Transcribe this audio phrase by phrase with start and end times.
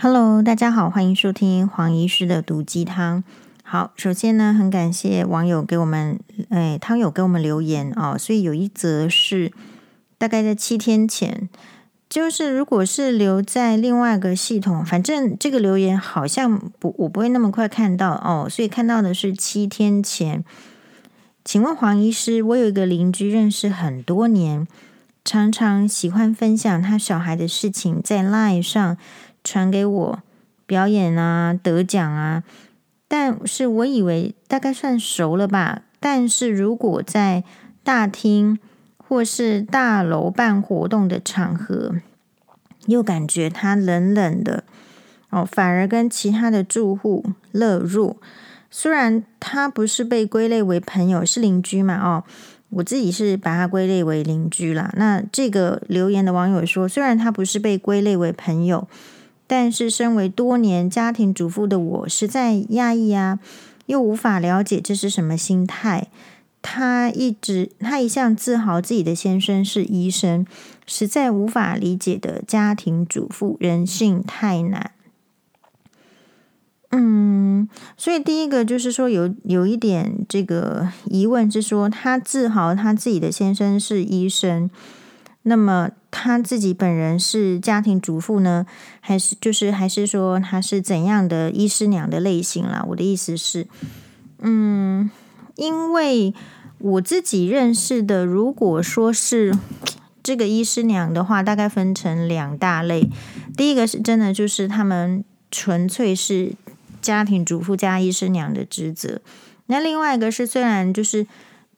[0.00, 3.24] Hello，大家好，欢迎收听黄医师的毒鸡汤。
[3.64, 9.52] 好，首先呢，很感谢网友给我们，哎，汤友给我们留言哦，所以有一则是
[10.16, 11.48] 大概在七天前，
[12.08, 20.44] 就是如果是留在另外一个系统，反正这个留言好像不，我不会那么快看到哦，所以看到的是七天前。
[21.44, 24.64] 请问黄医师，我有一个邻居认识很多年，
[25.24, 28.96] 常常喜欢分享他小孩的事情在 LINE 上。
[29.48, 30.18] 传给我
[30.66, 32.44] 表演啊，得奖啊，
[33.08, 35.84] 但是我以为大概算熟了吧。
[35.98, 37.42] 但是如果在
[37.82, 38.58] 大厅
[38.98, 41.94] 或是大楼办活动的场合，
[42.84, 44.64] 又感觉他冷冷的
[45.30, 48.18] 哦，反而跟其他的住户乐入。
[48.70, 52.22] 虽然他不是被归类为朋友，是邻居嘛哦，
[52.68, 54.92] 我自己是把他归类为邻居啦。
[54.96, 58.86] 那这个留言的网友说，虽然他不是被归类为朋友。
[59.48, 63.40] 但是，身为多年家庭主妇的我，实在压抑啊，
[63.86, 66.08] 又无法了解这是什么心态。
[66.60, 70.46] 他一直，他一向自豪自己的先生是医生，
[70.86, 74.90] 实在无法理解的家庭主妇人性太难。
[76.90, 84.68] 嗯，所以第一个就是说有，有一点这个疑问是说，他自豪他自己的先生是医生。
[85.48, 88.66] 那么他自己本人是家庭主妇呢，
[89.00, 92.84] 还是就是还是说他是怎样的医师娘的类型啦？
[92.88, 93.66] 我的意思是，
[94.40, 95.10] 嗯，
[95.56, 96.34] 因为
[96.78, 99.56] 我自己认识的，如果说是
[100.22, 103.08] 这个医师娘的话，大概分成两大类。
[103.56, 106.52] 第一个是真的就是他们纯粹是
[107.00, 109.22] 家庭主妇加医师娘的职责，
[109.66, 111.26] 那另外一个是虽然就是。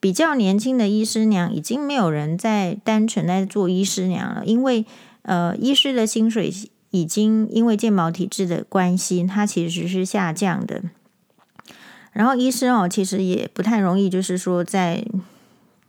[0.00, 4.86] 比较年轻的医师娘已经没有人在单纯在做医师娘了，因为
[5.22, 6.50] 呃，医师的薪水
[6.90, 10.82] 已经因为健保体制的关系，它其实是下降的。
[12.12, 15.04] 然后医生哦，其实也不太容易，就是说在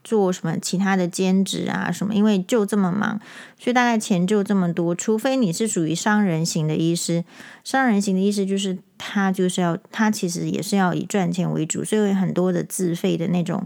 [0.04, 3.20] 做什么其他的兼职啊什么，因为就这么忙，
[3.58, 4.94] 所以大概钱就这么多。
[4.94, 7.24] 除非你是属于商人型的医师，
[7.64, 13.66] 商人型的医师就是他就是要他其实也是要以赚钱为主，所以很多的自费的那种。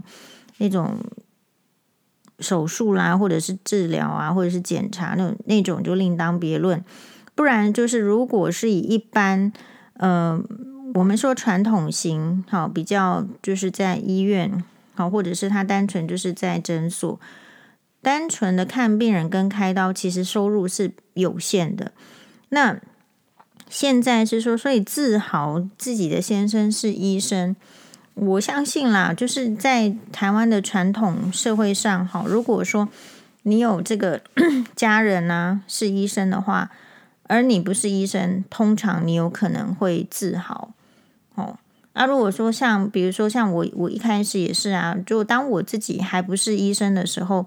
[0.58, 0.96] 那种
[2.38, 6.84] 手术啦，或者是治疗啊，或者是检查那种那种就另当别论。
[7.34, 9.52] 不然就是，如果是以一般，
[9.94, 10.42] 呃，
[10.94, 17.20] 我们说传统型，好，比较就是在医院，好，或者是他单纯就是在诊所，
[18.00, 21.92] 单纯的看病人跟开刀，其实收入是有限的。
[22.48, 22.80] 那
[23.68, 27.54] 现在是说，所以自豪自己的先生是医生。
[28.16, 32.88] 我相信啦，就是在台湾的传统社会上，哈，如果说
[33.42, 34.22] 你有这个
[34.74, 36.70] 家人呢是医生的话，
[37.24, 40.72] 而你不是医生，通常你有可能会自豪，
[41.34, 41.58] 哦。
[41.92, 47.46] 那如果说像，比如说像我，我一开始也是啊，就当我自己还不是医生的时候，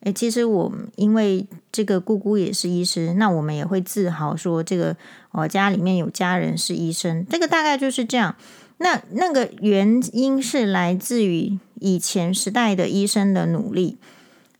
[0.00, 4.96] 诶，其实我因为这个姑姑也是医师，那我们也会自豪说，这个
[5.30, 8.34] 我家里面有家人是医生，这个大概就是这样。
[8.82, 13.96] 那那个原因是来自于以前时代的医生的努力，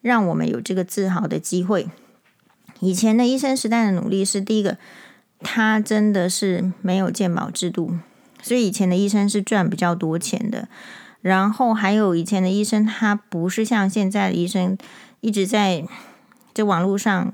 [0.01, 1.89] 让我们有这个自豪的机会。
[2.81, 4.79] 以前的医生时代的努力是第一个，
[5.41, 7.97] 他真的是没有健保制度，
[8.43, 10.69] 所以以前的医生是赚比较多钱的。
[11.21, 14.77] 然后还有以前的医生，他不是像现在的医生
[15.21, 15.85] 一直在
[16.53, 17.33] 这网络上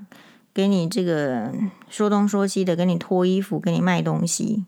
[0.53, 1.53] 给你这个
[1.89, 4.65] 说东说西的，给你脱衣服，给你卖东西。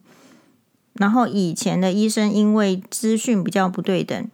[1.01, 4.29] 然后以前的医生因为资讯比较不对等，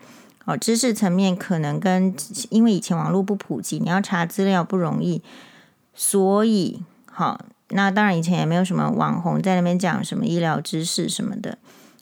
[0.46, 2.12] 哦，知识层面可能跟
[2.50, 5.22] 因为以前网络不普及，你要查资料不容易，
[5.94, 11.56] 所以好，那当然以前也没有什么网红在那边讲什么医疗知识什么的，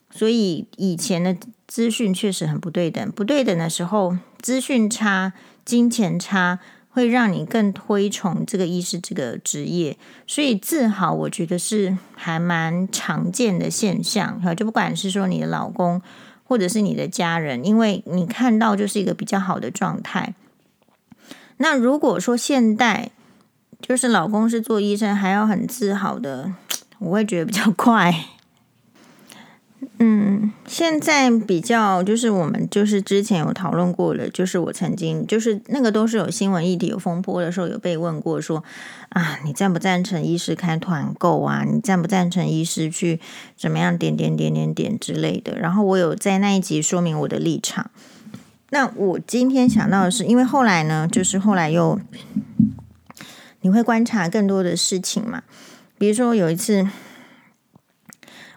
[0.09, 1.37] 所以以前的
[1.67, 5.33] 资讯确实很不对等，不对等的时候，资讯差，
[5.63, 6.59] 金钱差。
[6.95, 14.39] 会让你更推崇这个医师这个职业，所以自豪，我觉得是还蛮常见的现象。
[14.39, 16.01] 哈，就不管是说你的老公，
[16.45, 20.35] 或者是你的家人，因为你看到就是一个比较好的状态。
[21.57, 23.11] 那如果说现代
[23.81, 26.53] 就是老公是做医生，还要很自豪的，
[26.99, 28.15] 我会觉得比较 怪。
[29.97, 38.61] 嗯，现在比较就是我们就是之前有讨论过了，就是我曾经就是那个都是有新闻议题有风波的时候有被问过说
[39.09, 41.63] 啊，你赞不赞成医师开团购啊？
[41.63, 43.21] 你赞不赞成医师去
[43.55, 45.57] 怎么样点点点点点之类的？
[45.57, 47.89] 然后我有在那一集说明我的立场。
[48.71, 51.97] 那我今天想到的是，因为后来呢，就是后来又
[53.61, 55.43] 你会观察更多的事情嘛，
[55.97, 56.85] 比如说有一次。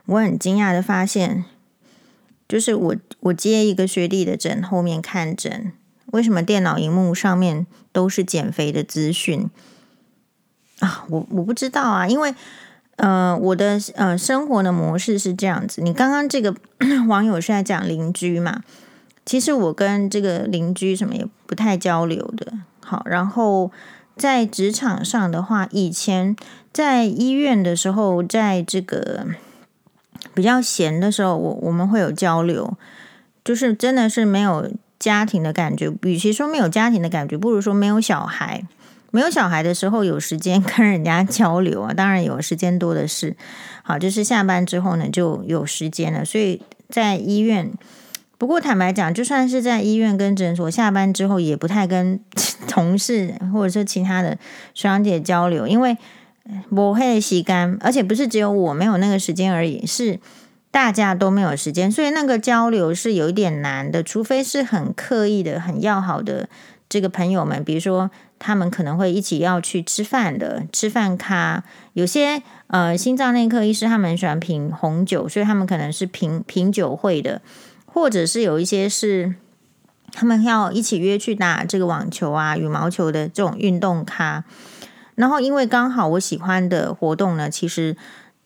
[0.08, 1.44] 我很惊讶的发现，
[2.48, 5.70] 就是我我接一个学弟的诊，后面看诊，
[6.12, 9.50] 为什么电脑荧幕上面都是减肥的资讯
[10.78, 11.04] 啊？
[11.10, 12.34] 我我不知道啊，因为
[12.96, 15.82] 呃，我的呃生活的模式是这样子。
[15.82, 16.54] 你刚刚这个
[17.06, 18.62] 网友是在讲邻居嘛？
[19.26, 22.54] 其实我跟这个邻居什么也不太交流的。
[22.80, 23.70] 好，然后
[24.16, 26.34] 在职场上的话，以前
[26.72, 29.26] 在医院的时候，在这个。
[30.38, 32.78] 比较闲的时候，我我们会有交流，
[33.44, 35.92] 就是真的是没有家庭的感觉。
[36.02, 38.62] 与其说没有家庭的感觉，不如说没有小孩。
[39.10, 43.36] 没有小孩的时候，有时间跟人家交流啊，当然有时间多的是。
[43.82, 46.24] 好，就是下班之后呢，就有时间了。
[46.24, 47.72] 所以在医院，
[48.38, 52.20] 不过坦白讲，就算是在医院跟诊所，下班之后也不太跟
[52.70, 54.38] 同事或者是其他的
[54.72, 55.98] 学长姐交流，因为。
[56.70, 60.18] 我会洗干，而且不是只有我没有那个时间而已，是
[60.70, 64.02] 大家都没有时间，所以那个交流是有一点难的。
[64.02, 66.48] 除非是很刻意的、很要好的
[66.88, 71.64] 这个朋友们，比如说他们可能会一起要去吃饭的，吃饭咖。
[71.92, 77.42] 有些呃心脏内科医师他们喜欢品红酒，所以他们可能是品品酒会的，
[77.84, 79.34] 或者是有一些是
[80.12, 84.44] 他们要一起约去打这个网球啊、羽毛球的这种运动咖。
[85.18, 87.96] 然后，因为刚好我喜欢的活动呢，其实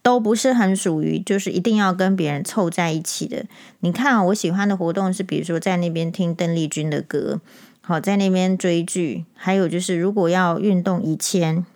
[0.00, 3.44] 都不是很属于，就是一定要跟别人凑在一起的。
[3.80, 7.42] 你看啊，我喜欢的活动是，比如说在那边听邓丽君的歌，
[7.82, 11.66] 好，在那边追剧，还有就是如果要运动，以前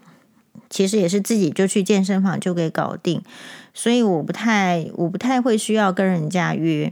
[0.70, 3.20] 其实也是自己就去健身房就给搞定，
[3.74, 6.90] 所以我不太我不太会需要跟人家约，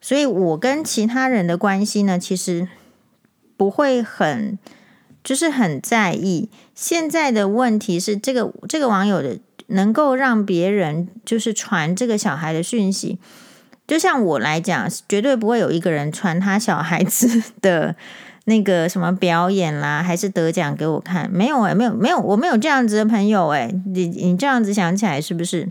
[0.00, 2.66] 所以我跟其他人的关系呢，其实
[3.56, 4.58] 不会很。
[5.24, 6.48] 就是很在意。
[6.74, 9.38] 现在的问题是，这个这个网友的
[9.68, 13.18] 能够让别人就是传这个小孩的讯息，
[13.88, 17.96] 就像我来讲，绝对不会有一个人传他小孩子 的
[18.44, 21.30] 那个什么表演啦，还是得奖给我看。
[21.30, 23.74] 没有诶，没有没有，我没有这样子的朋友诶。
[23.86, 25.70] 你你这样子想起来是不是？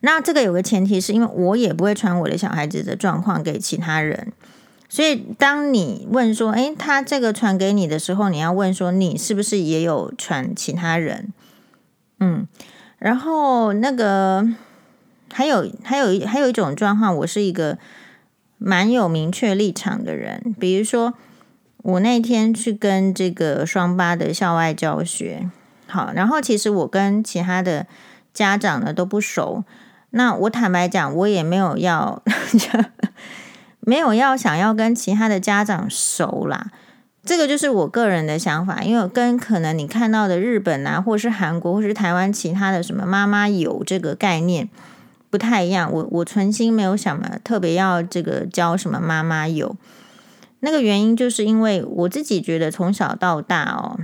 [0.00, 4.32] 那这个有个前提，是因为我也不会传我的小孩子的状况给其他人。
[4.94, 11.32] 所以，当你问说：“诶，他这个传给你的时候，你要问说，你是不是也有传其他人？”
[12.20, 12.46] 嗯，
[13.00, 14.46] 然后那个
[15.32, 17.76] 还有还有还有一种状况，我是一个
[18.56, 20.54] 蛮有明确立场的人。
[20.60, 21.14] 比如说，
[21.78, 25.50] 我那天去跟这个双八的校外教学，
[25.88, 27.88] 好，然后其实我跟其他的
[28.32, 29.64] 家长呢都不熟。
[30.10, 32.22] 那我坦白讲，我也没有要。
[33.86, 36.70] 没有要想要跟其他的家长熟啦，
[37.22, 44.68] 这个就是我个人的想法，因为跟可能你看到的日本啊，或是韩国，或是台湾其他的什么妈妈友这个概念
[45.28, 45.92] 不太一样。
[45.92, 49.76] 我我存心没有想嘛，特别要这个教什么妈妈友，
[50.60, 53.98] 那个原因就是因为我自己觉得从小到大哦，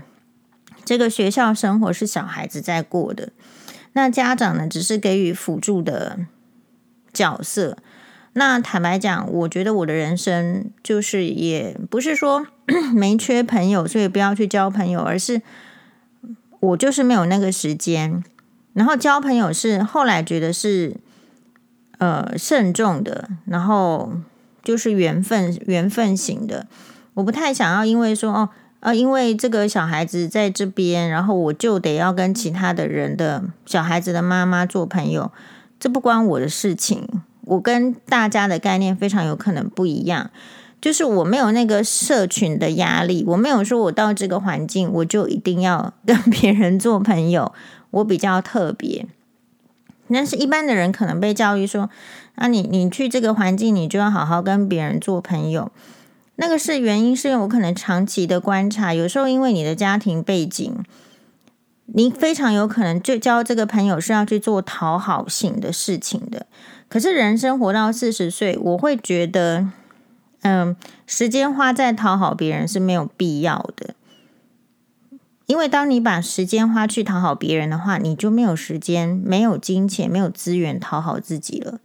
[0.84, 3.30] 这个学校生活是小孩子在过的，
[3.94, 6.18] 那家长呢只是给予辅助的
[7.12, 7.78] 角色。
[8.34, 12.46] 那坦白讲，我觉得我的人生就是也不是说
[12.94, 15.42] 没缺朋友，所以不要去交朋友，而是
[16.60, 18.22] 我就是没有那个时间。
[18.72, 20.94] 然后交朋友是后来觉得是
[21.98, 24.12] 呃慎重的，然后
[24.62, 26.68] 就是缘分缘分型的。
[27.14, 35.32] 我不太想要因为说哦呃，因为这个小孩子在这边，然后我就得要跟其他的人的小孩子的妈妈做朋友，
[35.80, 37.06] 这不关我的事情。
[37.50, 40.30] 我跟大家的概念非常有可能不一样，
[40.80, 47.52] 就是我没有那个社群的压力，我没有说我到这个环境我就一定要跟别人做朋友，
[47.90, 49.06] 我比较特别。
[50.12, 51.90] 但是，一般的人可能被教育说，
[52.36, 55.72] 啊，你你去这个环境，你就要好好跟别人做朋友。
[56.36, 60.74] 那个是原因，是因为我可能长期的观察，有时候因为你的家庭背景，
[61.86, 66.46] 你非常有可能就交这个朋友是要去做讨好性的事情的。
[66.90, 69.68] 可是人生活到四十岁，我会觉得，
[70.42, 70.74] 嗯，
[71.06, 73.94] 时间花在讨好别人是没有必要的。
[75.46, 81.78] 因为当你把时间花去讨好别人的话，你就没有时间、没有金钱、没有资源讨好自己了。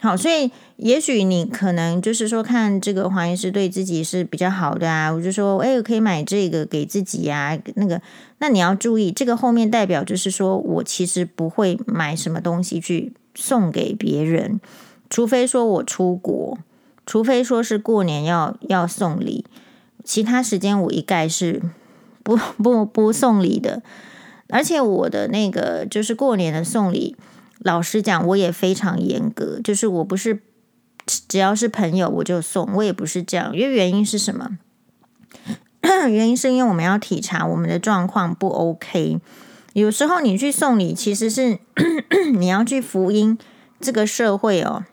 [0.00, 8.00] 好，所以也许你可能就是说，看这个黄医师对自己是比较好的啊，我就说，哎，我可以买这个给自己呀，那个，
[8.38, 13.12] 那你要注意，这个后面代表就是说我其实不会买什么东西去。
[13.34, 14.60] 送给别人，
[15.10, 16.58] 除非说我出国，
[17.04, 19.44] 除非说是过年要要送礼，
[20.02, 21.62] 其他时间我一概是
[22.22, 23.82] 不不不送礼的。
[24.48, 27.16] 而且我的那个就是过年的送礼，
[27.58, 30.40] 老实讲，我也非常严格，就是我不是
[31.06, 33.56] 只要是朋友我就送，我也不是这样。
[33.56, 34.58] 因为原因是什么？
[36.08, 39.20] 原因是因为我们要体察我们的状况不 OK。
[39.74, 41.58] 有时候你去送礼，其实是
[42.34, 43.36] 你要去福音
[43.80, 44.84] 这个社会哦，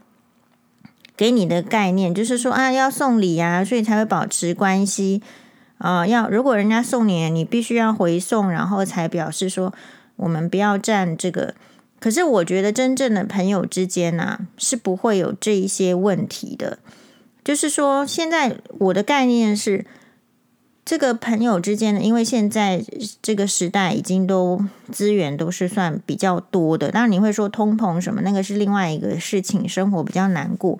[1.15, 5.21] 给你的概念就是说啊，要送礼啊，所以才会保持关系
[5.77, 6.07] 啊、呃。
[6.07, 9.73] 要如果人家送你，你必须要回送，然后才表示说
[10.15, 11.53] 我们不要占这个。
[11.99, 16.79] 可是我觉得真正的朋友之间呢、是不会有这一些问题的。
[17.43, 19.85] 就是说，现在我的概念是，
[20.83, 22.83] 这个朋友之间呢，因为现在
[23.21, 26.91] 这个时代已经都资源都是算比较多的。
[26.91, 30.79] 当然你会说通膨什么，那个是另外一个事情，生活比较难过。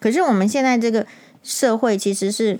[0.00, 1.06] 可是我们现在这个
[1.42, 2.58] 社会其实是。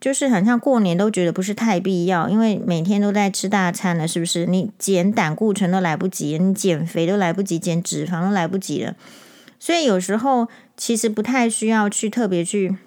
[0.00, 4.46] 就是很像过年都觉得不是太必要，因为每天都在吃大餐了，是不是？
[4.46, 8.96] 你减胆固醇都来不及，你减肥都来不及，减脂肪都来不及了。
[9.58, 12.78] 所以有时候其实不太需要去特别去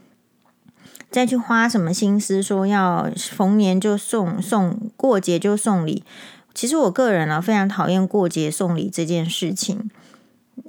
[1.13, 6.03] 再去花什么心思，说要逢年就送送，过节就送礼。
[6.55, 9.91] 其实我个人呢，非常讨厌过节送礼这件事情。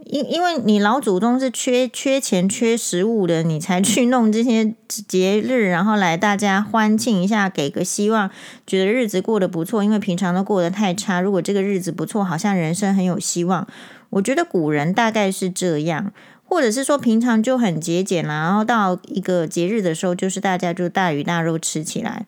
[0.04, 8.30] 因因为你老祖宗是缺缺钱缺食物的，你才去弄这些节日，然后来大家欢庆一下，给个希望，
[8.66, 9.82] 觉得日子过得不错。
[9.82, 13.66] 因为平常都过得太差，如果这个日子不错，好像人生很有希望。
[14.10, 16.12] 我觉得古人大概是这样，
[16.54, 22.25] 或者是说平常就很节俭啦，然后到一个节日的时候，就是大家就大鱼大肉吃起来。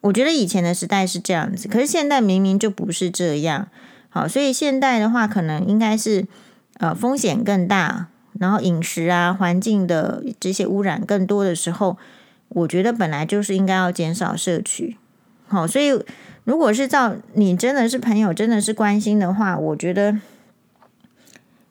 [0.00, 3.68] 我觉得以前的时代是这样子，可是现在明明就不是这样。
[4.08, 6.26] 好，所以现代的话，可能应该是。
[6.78, 8.08] 呃，风险更大，
[8.40, 11.96] 然后饮食啊、环境的这些污染更多的时候，
[12.48, 14.96] 我觉得本来就是应该要减少摄取。
[15.46, 16.02] 好，所以
[16.42, 20.18] 如果是照你真的是朋友，真的是关心的话，我觉得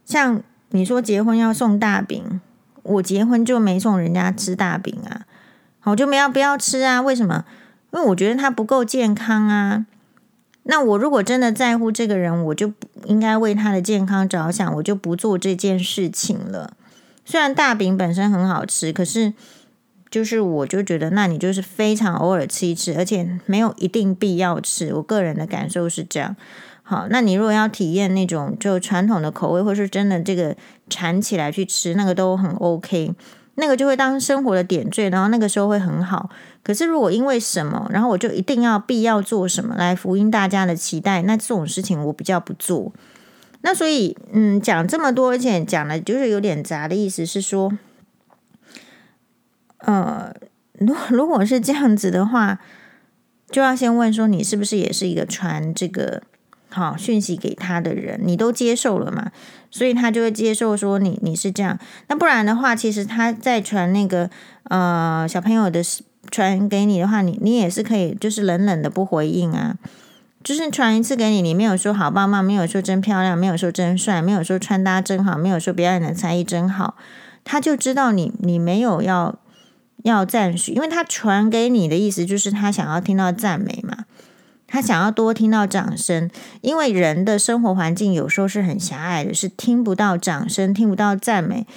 [0.06, 2.42] 像你说结婚要送大饼，
[2.84, 5.26] 我结婚就没送人家吃大饼啊，
[5.80, 7.02] 好，就没要不要吃啊？
[7.02, 7.46] 为什么？
[7.94, 9.86] 因为我觉得它不够健康啊。
[10.64, 12.72] 那我如果真的在乎这个人，我就
[13.06, 16.74] 应该为他的健康着想，我就不做这件事情了。
[17.26, 19.34] 虽然大饼本身很好吃，可是
[20.12, 24.94] 就是我就觉得，那你就是非常偶尔吃一吃，而且没有一定必要吃。
[24.94, 26.36] 我个人的感受是这样。
[26.92, 30.58] 好，那你如果要体验那种就传统的口味，或是真的这个
[30.90, 33.16] 馋起来去吃，那个都很 OK。
[33.56, 36.30] 那个就会当生活的点缀，然后那个时候会很好。
[36.62, 42.92] 可是如果因为什么，然后我就一定要必要做什么来福音大家的期待，那这种事情我比较不做。
[43.62, 47.72] 那所以，嗯，讲这么多，而且讲的就是有点杂的意思是说，
[49.78, 50.34] 呃，
[50.74, 52.60] 如如果是这样子的话，
[53.50, 56.24] 就要先问说你是不是也是一个传这个。
[56.72, 59.32] 好，讯息给他的人，你都接受了嘛？
[59.70, 61.78] 所以他就会接受说你你是这样。
[62.08, 64.30] 那不然的话，其实他在传那个
[64.64, 65.82] 呃小朋友的
[66.30, 69.76] 传给你的话，你你也是可以，就是冷冷的不回应啊。
[70.44, 76.96] 就是传一次给你，你没有说好棒棒，没有说真漂亮，没有说真帅，没有说穿搭真好，没有说表演的才艺真好，
[77.44, 79.38] 他就知道你你没有要
[80.04, 84.06] 要赞许，因为他传给你的意思就是他想要听到赞美嘛。
[84.72, 86.30] 他想要多听到掌声，
[86.62, 91.68] 因为人的生活环境有时候是很狭隘的，是听不到掌声，听不到赞美。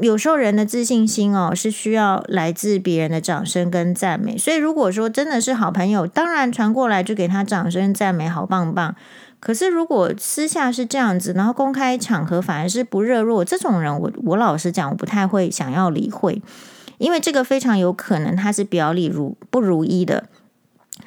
[0.00, 4.38] 有时候人的自信心哦，是需要来自别人的掌声跟赞美。
[4.38, 8.94] 所以如果说真的是好朋友，当然传过来就给他掌声赞美，好棒棒。
[9.40, 16.40] 可是如果私下是这样子，然后公开场合反而是不热络，这种人我我老实讲，我不太会想要理会，
[16.98, 20.28] 因为这个非常有可能他是表里如不如一的。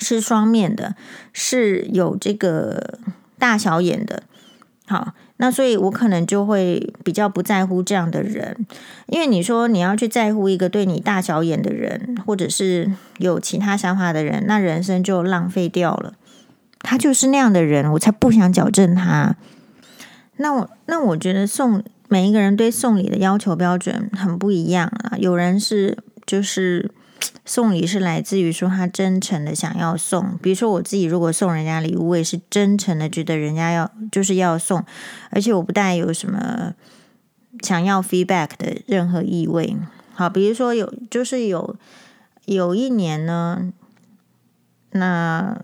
[0.01, 0.95] 是双面的，
[1.31, 2.99] 是有这个
[3.37, 4.23] 大小眼的。
[4.87, 8.65] 好，那所以我可能就会比较不在乎这样的人，
[9.05, 16.15] 因为你说你要去在乎一个对你大小眼的人，或者是有其他想法的人，那人生就浪费掉了。
[16.79, 19.35] 他就是那样的人，我才不想矫正他。
[20.37, 26.91] 那我那我觉得送每一个人对送礼的要求标准很不一样啊，有人是就是。
[27.45, 34.85] 送礼是来自于说他真诚的想要送，比如说我自己如果送人家礼物，我也是真诚的觉得人家要就是要送，
[35.31, 36.73] 而且我不带有什么
[37.61, 39.75] 想要 feedback 的任何意味。
[40.13, 41.75] 好，比如说有就是有
[42.45, 43.71] 有一年呢，
[44.91, 45.59] 那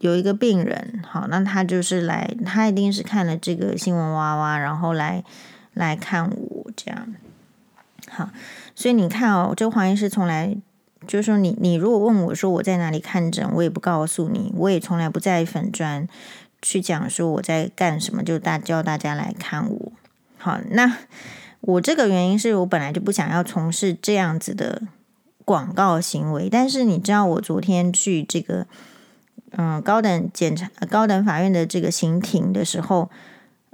[0.00, 5.22] 有一个病人，好，那他就是来，他一定是看了这个新闻娃娃，然后来
[5.72, 7.14] 来看我这样。
[8.08, 8.30] 好，
[8.74, 10.56] 所以你看哦，这个黄医师从来。
[11.06, 16.06] 就是说你，你如果问我说我在哪里看诊，我也不告诉你，我也从来不在粉专，
[16.60, 19.92] 去讲说我在干什么，就大叫大家来看我。
[20.36, 20.98] 好，那
[21.60, 24.82] 我这个原因是我本来就不想要从事这样子的
[25.44, 28.66] 广告行为，但是你知道我昨天去这个
[29.52, 33.08] 嗯高等检察高等法院的这个刑庭的时候，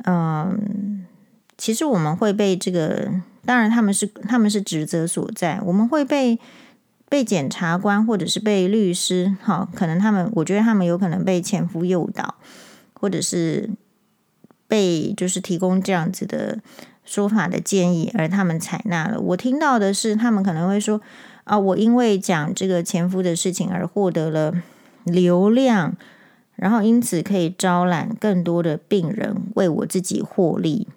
[0.05, 1.07] 嗯，
[1.57, 3.11] 其实我们会被这个，
[3.45, 6.39] 当然他们是他们是职责所在，我们会被。
[7.12, 12.37] 被检察官或者是被律师，哈，可能他们，我觉得他们有可能被前夫诱导，
[12.95, 13.69] 或者是
[14.66, 16.59] 被就是提供这样子的
[17.04, 19.21] 说法的建议，而他们采纳了。
[19.21, 21.02] 我听到的是，他们可能会说
[21.45, 24.54] 啊，我因为讲这个前夫的事情而获得了
[25.04, 25.95] 流量，
[26.57, 30.88] 然后因此可以招揽更多的病人为我自己获利。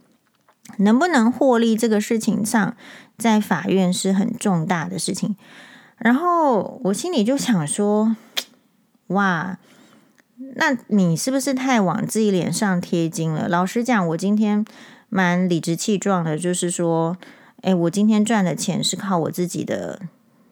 [0.77, 2.77] 能不能获利这个事情上，
[3.17, 5.35] 在法院是很重大的事情。
[5.97, 8.15] 然后我心里就想说，
[9.07, 9.57] 哇，
[10.55, 13.47] 那你是不是太往自己脸上贴金了？
[13.47, 14.65] 老实讲，我今天
[15.09, 17.17] 蛮理直气壮的，就是说，
[17.61, 20.01] 哎，我今天赚的钱是靠我自己的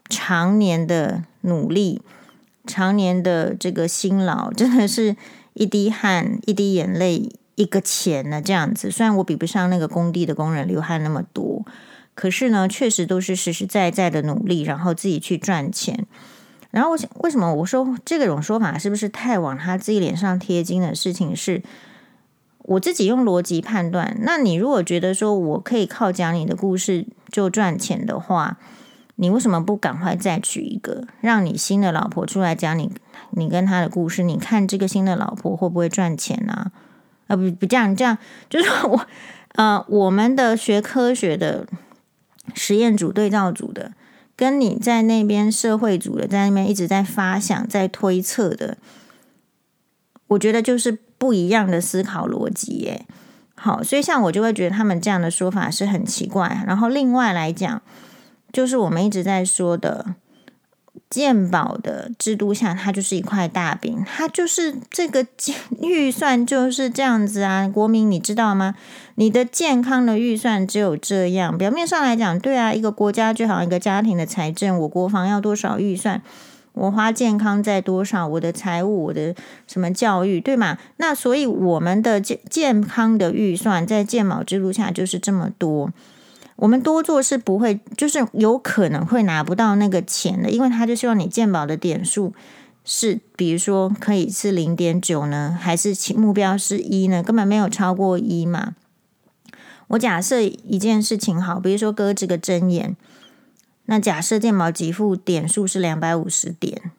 [0.07, 2.01] 常年的努力，
[2.65, 5.15] 常年的这个辛劳，真的是
[5.53, 8.89] 一滴汗、一滴眼泪、一个钱呢，这样子。
[8.89, 11.52] 虽然我比不上那个工地的工人流汗那么多。
[12.15, 16.05] 可是呢，确实都是实实在在的努力，然后自己去赚钱。
[16.69, 21.35] 然后我想，为什么我说这种说法是不是太往他自己脸上贴金的事情？
[21.35, 21.61] 是
[22.59, 24.17] 我自己用逻辑判断。
[24.21, 28.57] 那你如果觉得说我可以靠讲你的故事就赚钱的话，
[29.17, 32.91] 你为什么不赶快再娶一个，让你新的老婆出来讲你
[33.31, 34.23] 你跟他的故事？
[34.23, 36.71] 你看这个新的老婆会不会赚钱呢？
[37.27, 38.17] 啊，不不这样这样，
[38.49, 39.05] 就是我
[39.53, 41.67] 呃，我们的学科学的。
[42.53, 43.93] 实验组、对照组的，
[44.35, 48.77] 跟你在那边社会组的，在那边一直在发想、在推测的，
[50.27, 53.05] 我觉得就是不一样的思考逻辑耶。
[53.55, 56.63] 好，所以像我就会觉得他们这样的说法是很奇怪。
[56.67, 57.81] 然后另外来讲，
[58.51, 60.15] 就是我们一直在说的。
[61.13, 65.23] 健保的制度下，它就是一块大饼，它就是这个
[65.79, 67.67] 预算就是这样子啊。
[67.67, 68.73] 国民，你知道吗？
[69.13, 71.55] 你的健康的预算只有这样。
[71.55, 76.19] 表面上来讲，对啊，一个国家就好像一个家庭的财政，我国防要多少预算，
[76.73, 79.35] 我花健康在多少，我的财务，我的
[79.67, 80.79] 什么教育，对吗？
[80.97, 85.91] 那所以我们的健健康的预算在健保制度下就是这么多。
[86.55, 92.33] 我们多做是不会，就是有可能会拿不到那个钱的，因为他就希望你鉴宝的点数
[92.85, 97.23] 是，比如说可以是零点九呢，还是其目标是一呢？
[97.23, 98.75] 根本没有超过一嘛。
[99.87, 102.95] 我假设一件事情好，比如说割这个针眼，
[103.85, 106.91] 那假设鉴宝给付点数是两百五十点，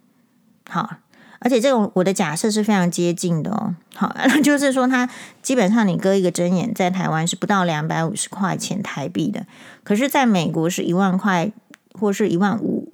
[0.68, 0.96] 好。
[1.44, 5.09] 而且这种我的假设是非常接近的哦，好，那 就是说它
[5.42, 9.46] 基本上你割一个针眼，在台湾是不到两百五十块钱台币的，
[9.83, 11.52] 可是在美国是一万块
[11.92, 12.90] 或是一万五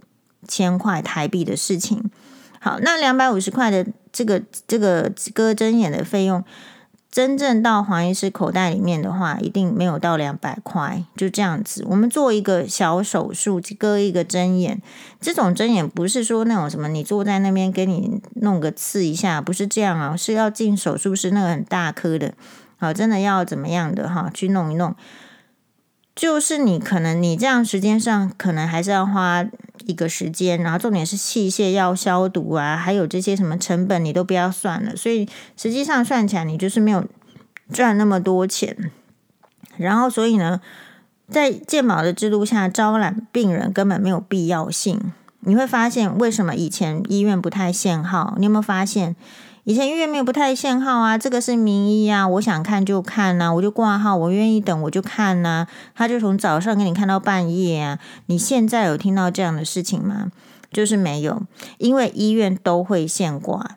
[0.48, 2.10] 千块台币的事情。
[2.58, 6.44] 好，那两百五十块的这个这个割针眼的费用。
[7.10, 11.84] 真正到黄医师口袋里面的话，一定没有到两百块，就这样子。
[11.88, 14.80] 我们做一个小手术，割一个针眼，
[15.20, 22.32] 这种针眼不是说那种什么，你坐在那边给你弄个刺一下，不是这样啊，是要进手术室那个很大颗的，
[22.78, 24.94] 好，真的要怎么样的哈，去弄一弄。
[26.20, 29.42] 就是你可能你这样时间上可能还是要花
[29.86, 37.06] 一个时间，然后重点是器械要消毒啊，还有这些什么成本你都不要算了，所以实际上算起来你就是没有
[37.72, 38.92] 赚那么多钱。
[39.78, 40.60] 然后所以呢，
[41.30, 45.00] 在健保的制度下招揽病人根本没有必要性。
[45.40, 48.34] 你会发现为什么以前医院不太限号？
[48.36, 49.16] 你有没有发现？
[49.64, 57.98] 以前医院没有不太限号啊，这个是名医啊，我想看就看呐、啊，我就挂号，我愿意等我就看呐、啊，他就从早上给你看到半夜啊。
[58.26, 60.32] 你现在有听到这样的事情吗？
[60.72, 61.42] 就是没有，
[61.78, 63.76] 因为医院都会限挂，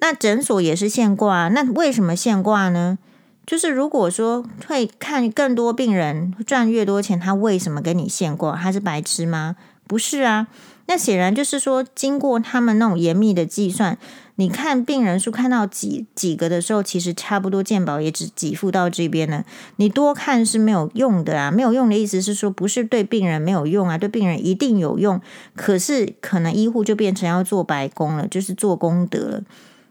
[0.00, 2.98] 那诊所也是限挂，那为什么限挂呢？
[3.46, 8.54] 就是如果说会看更多病人赚越多钱，他为什么给你限挂？
[8.54, 9.56] 他是白痴吗？
[9.88, 10.46] 不是啊，
[10.86, 13.98] 那显然就是说经过他们那种严密的计算。
[14.40, 19.44] 你看病人数看到几几个的时候，其实差不多健保也只给付到这边了。
[19.76, 25.20] 你多看是没有用的啊，没有用的意思是说不是对病人没有用啊，对病人一定有用。
[25.54, 29.42] 可是可能医护就变成要做白工了，就是做功德了，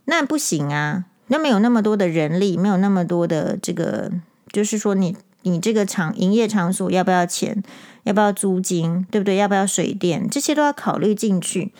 [0.06, 1.06] 那不行啊。
[1.28, 4.12] 那没有那么多的人力，没有那么多的这个，
[4.52, 7.62] 就是说你你这个场营业场所要不要钱，
[8.02, 9.36] 要不要租金，对不对？
[9.36, 11.72] 要不要水电，这些都要考虑进去。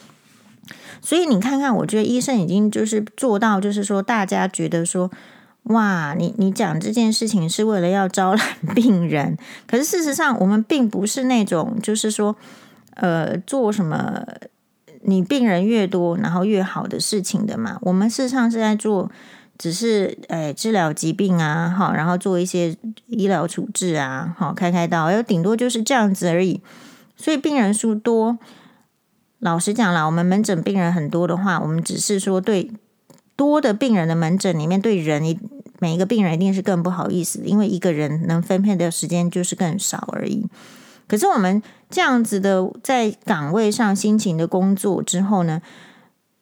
[1.02, 5.10] 所以你看看，我觉得医生已经就是做到，就是说大家觉得说，
[5.64, 12.36] 哇，你你讲这件事情是为了要招揽 病人，可是事实上我们并不是那种就是说，
[12.96, 14.24] 呃，做什么
[15.02, 17.78] 你病人越多然后越好的事情的嘛。
[17.82, 19.12] 我们事实上是在做。
[19.62, 22.74] 只是诶，治疗疾病啊，好，然后做一些
[23.08, 26.62] 医疗处置啊，好，开开刀，有顶多就是这样子而已。
[27.18, 28.38] 所以病人数多，
[29.40, 32.72] 老实讲啦，我们门诊病人很多的话，我们只是说对
[33.36, 35.24] 多的病人的门诊里面，对人
[35.80, 40.46] 每一个病人一定是更不好意思，因为一个人能分配的时间就是更少而已。
[41.08, 45.62] 可是我们这样子的在岗位上辛勤的工作之后呢，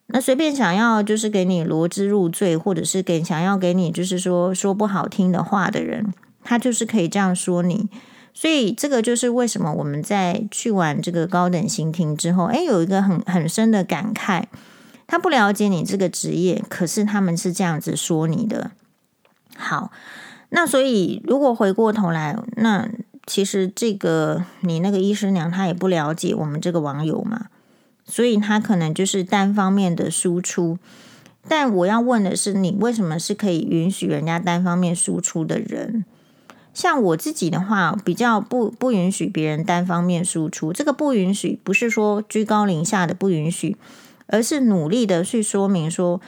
[0.08, 7.88] 那随便想要就是给你罗织入罪，或者是给想要给你就是说说不好听的话的人，他就是可以这样说你。
[8.40, 14.44] 所以这个就是为什么我们在去完这个高等刑庭之后，诶，有一个很很深的感慨。
[15.08, 18.70] 他不了解你这个职业，可是他们是这样子说你的。
[19.56, 19.90] 好，
[20.50, 22.88] 那所以如果回过头来，那
[23.26, 27.46] 其实这个你那个医师娘她也不了解我们这个网友嘛。
[28.04, 30.78] 所以他可能就是单方面的输出，
[31.48, 36.04] 但我要问的是，你为什么是可以允许人家单方面输出的人？
[36.78, 40.72] 像我自己的话，比较不不允许别人单方面输出。
[40.72, 43.76] 这个不允许不是说居高临下的不允许，
[44.28, 46.20] 而是努力的去说明说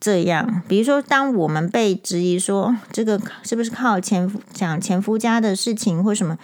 [0.00, 0.62] 这样。
[0.66, 6.36] 比如说，当我们被质疑说这个是不是靠前夫讲前夫家的事情或什么？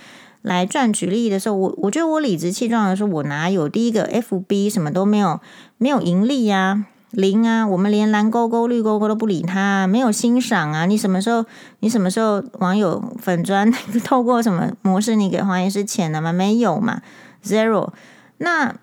[0.42, 5.40] 来赚取利益的时候，我我觉得我理直气壮的说，我哪有第一个 FB 什么都没有，
[5.76, 10.87] 没有盈利呀，零啊，我们连蓝勾勾、绿勾勾都不理他，没有欣赏啊。
[10.87, 11.44] 你什么时候，
[11.81, 13.70] 你什么时候网友粉砖
[14.05, 16.33] 透过什么模式，你给黄医师钱了吗？
[16.33, 17.03] 没有嘛
[17.44, 17.92] ，zero。
[18.38, 18.77] 那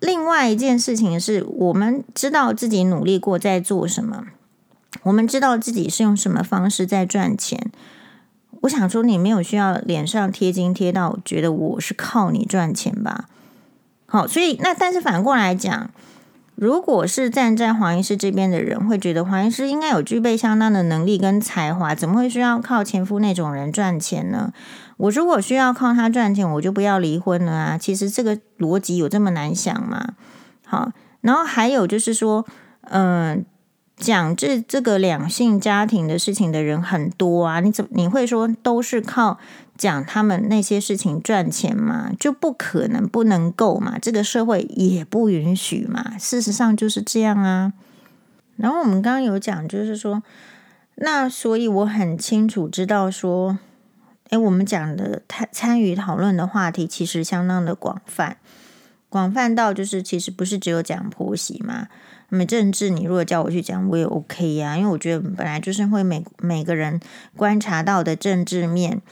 [0.00, 4.24] 另外一件事情是我们知道自己努力过在做什么，
[5.04, 7.70] 我们知道自己是用什么方式在赚钱。
[8.62, 13.24] 我想说，你没有需要脸上贴金贴到觉得我是靠你赚钱吧？
[14.06, 15.90] 好，所以那但是反过来讲，
[16.62, 24.52] 如果是站在黄医师这边的人，会觉得黄医师应该有具备相当的能力跟才华，怎么会需要靠前夫那种人赚钱呢？
[24.96, 27.76] 我如果需要靠他赚钱，我就不要离婚了啊！
[27.76, 30.10] 其实这个逻辑有这么难想吗？
[30.64, 32.46] 好，然后还有就是说，
[32.82, 33.44] 嗯、
[33.96, 39.38] 讲这这个两性家庭的事情的人很多啊，你怎么你会说都是靠
[39.76, 42.10] 讲他们那些事情赚钱吗？
[42.18, 46.18] 就不可能，不能够嘛，这个社会也不允许嘛。
[46.18, 47.72] 事实上就是这样啊。
[48.56, 50.22] 然后我们刚刚有讲，就是说，
[50.96, 53.58] 那所以我很清楚知道说，
[54.30, 58.36] 诶，我们讲的参参与讨论的话题其实相当的广泛，
[59.08, 61.88] 广泛到就是其实不是只有讲婆媳嘛。
[62.32, 66.98] 那么政治，你如果叫我去讲，我也 OK 呀，因为我觉得本来就是会每每个人
[67.36, 69.02] 观察到的政治面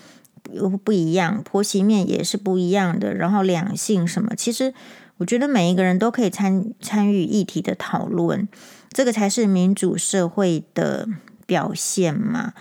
[0.50, 3.12] 又不一样，婆媳面也是不一样的。
[3.12, 4.72] 然后两性什么，其实
[5.18, 8.48] 我觉得每一个人都可以参参与议题的讨论，
[8.88, 11.06] 这个才是民主社会的
[11.44, 12.54] 表现嘛。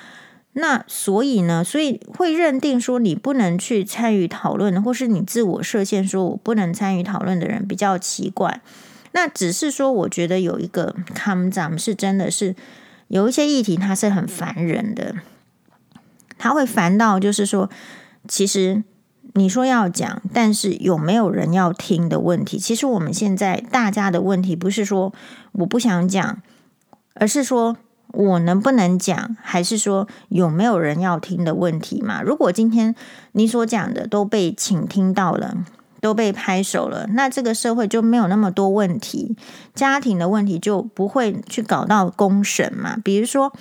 [0.51, 8.59] 那所以呢，所以会认定说你不能去参与讨论，或是你自我设限说我不能参与讨论的人比较奇怪。
[9.11, 12.55] 那只是说，我觉得有一个看咱们是真的是
[13.07, 15.15] 有一些议题，它是很烦人的，
[16.37, 17.69] 他会烦到就是说，
[18.27, 18.83] 其实
[19.33, 22.59] 你说要讲，但是有没有人要听的问题。
[22.59, 25.11] 其实我们现在大家的问题不是说
[25.53, 26.41] 我不想讲，
[27.15, 27.77] 而是说
[28.13, 32.21] 我能不能讲，还是说有没有人要听的问题嘛？
[32.21, 32.93] 如果今天
[33.31, 35.65] 你所讲的都被倾听到了。
[36.01, 39.35] 都被拍手了，那这个社会就没有那么多问题，
[39.75, 42.95] 家庭的问题就不会去搞到公审嘛。
[43.03, 43.51] 比如说，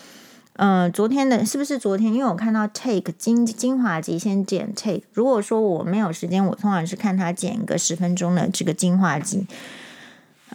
[0.54, 2.12] 嗯、呃，昨天的是不是昨天？
[2.12, 9.46] 因为我看到 Take 精精华集先剪 Take，如果说我没有时间，我通常是看他剪个十分钟的这个精华集，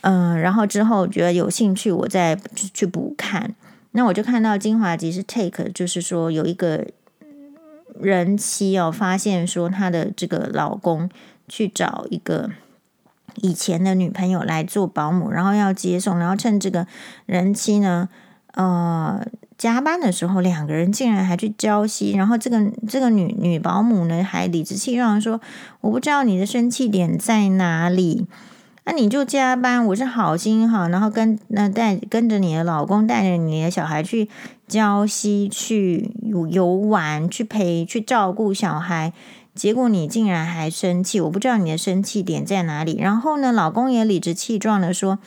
[0.01, 2.39] 嗯、然后之后觉得有兴趣，我再
[2.73, 3.55] 去补看。
[3.91, 6.87] 那我就看到精华集是 Take，就是说有一个
[7.99, 11.09] 人妻哦，发现说她的这个老公。
[11.47, 12.49] 去找一个
[13.41, 16.85] 以前的女朋友来做保姆，然后要接送，然后趁这个
[17.25, 18.07] 人妻呢，
[18.53, 19.25] 呃，
[19.57, 25.41] 加班的时候，两个人竟然还去交息，然后这个这个女女保姆呢，还理直气壮说
[25.81, 28.27] ：“我不知道你的生气点在哪里，
[28.85, 34.29] 那、你就加班，我是好心哈，然后跟那带跟着你的老公，带着你的小孩去
[34.67, 36.11] 交吸，去
[36.51, 39.11] 游玩，去陪，去照顾小孩。”
[39.55, 42.97] 结果你竟然还生气，我不知道你的生气点在哪里。
[42.99, 45.19] 然后呢，老公也理直气壮的说：“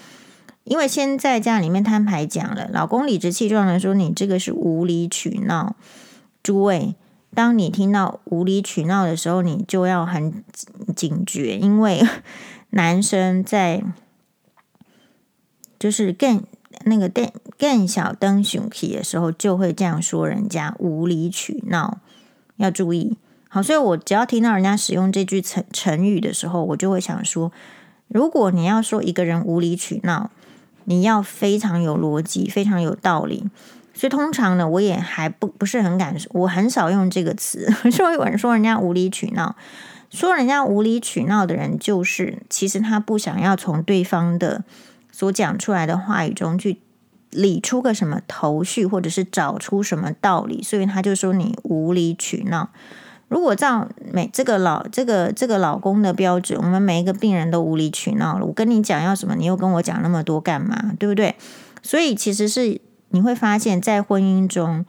[0.65, 5.77] 因为先在家里面摊牌讲了，老公理直气壮的说：“你这个是无理取闹。”
[6.43, 6.97] 诸位，
[7.35, 10.43] 当你听到无理取闹的时候，你就要很
[10.97, 12.03] 警觉，因为
[12.71, 13.85] 男生在
[15.79, 16.43] 就是更
[16.85, 21.99] 那个更更小灯熊皮的时候，就会这样说人家无理取闹，
[22.57, 23.17] 要注意。
[23.57, 27.51] 好，所以我只要听到人家使用这句成成语的时候，我就会想说，
[28.07, 30.31] 如果你要说一个人无理取闹。
[30.85, 33.45] 你要非常有逻辑，非常有道理，
[33.95, 37.73] 所以通常呢，我也还不不是很敢，我很少用这个词。
[37.90, 39.57] 说有人说人家无理取闹，
[40.11, 44.62] 说人家无理取闹的人，就是其实他不想要从对方的
[45.11, 46.79] 所讲出来的话语中去
[47.31, 52.69] 理出个什么头绪，或者是找出什么道理，所以他就说你无理取闹。
[53.29, 58.47] 如果照每这个老这个这个老公的标准，我们每一个病人都无理取闹了。
[58.47, 60.93] 我跟你讲要什么，你又跟我讲那么多干嘛？
[60.99, 61.35] 对不对？
[61.83, 64.85] 所以其实是你会发现在婚姻中，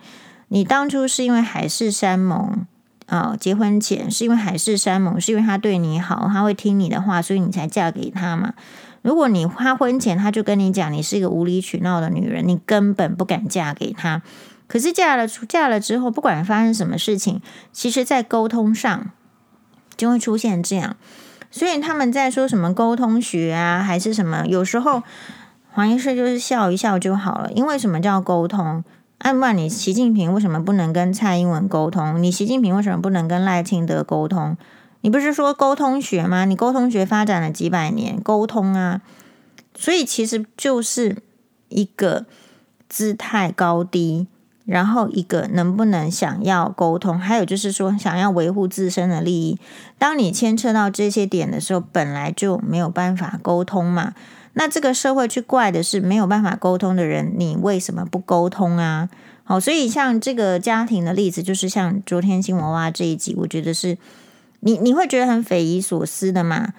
[0.49, 2.65] 你当初是因为海誓山盟
[3.07, 8.53] 啊，结婚前是因为海誓山盟，是因为他对你好，他会听你的话，所以你才嫁给他嘛。
[9.01, 14.21] 如果你花婚前他就跟你讲你是一个无理取闹的女人，你根本不敢嫁给他。
[14.67, 19.11] 可是嫁了出嫁了之后，不管发生什么事情，其实在沟通上
[19.95, 20.95] 就会出现这样。
[21.49, 24.45] 所以他们在说什么沟通学啊，还是什么？
[24.45, 25.01] 有时候
[25.71, 27.51] 黄医师就是笑一笑就好了。
[27.53, 28.83] 因为什么叫沟通？
[29.19, 32.21] 按不然你习近平为什么不能跟蔡英文沟通？
[32.21, 34.57] 你习近平为什么不能跟赖清德沟通？
[35.01, 36.43] 你不是说沟通学吗？
[36.43, 39.01] 你沟通学发展了几百年，沟通啊。
[39.73, 41.23] 所以其实就是
[41.69, 42.25] 一个
[42.89, 44.27] 姿态高低。
[44.67, 49.57] 然后一个能不能想要沟通，还有就是说想要维护自身的利益。
[49.97, 54.13] 当你牵扯到这些点的时候，本来就没有办法沟通嘛。
[54.53, 59.07] 那这个社会去怪的是没有办法沟通的人，你为什么不沟通啊？
[59.45, 63.97] 好，所以像这个家庭的例子，就是像昨天新娃娃这一集，我觉得是
[64.59, 66.73] 你你会觉得很匪夷所思的嘛。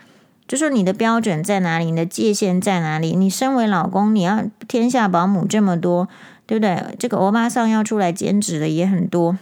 [0.46, 1.86] 就说你的标准在哪里？
[1.86, 3.16] 你的界限在哪里？
[3.16, 6.08] 你身为老公，你要天下保姆这么多。
[6.48, 6.96] 对不对？
[6.98, 9.36] 这个欧巴桑要出来兼职的也很多，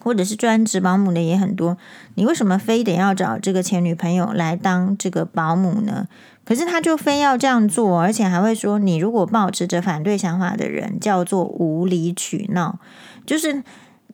[0.00, 1.76] 或者是专职保姆的也很多。
[2.14, 6.08] 你为什么非得要找这个前女朋友来当这个保姆呢？
[6.46, 12.78] 可是他就非要这样做，而且还会说，你如果抱持着反对想法的人，叫做无理取闹。
[13.26, 13.62] 就是，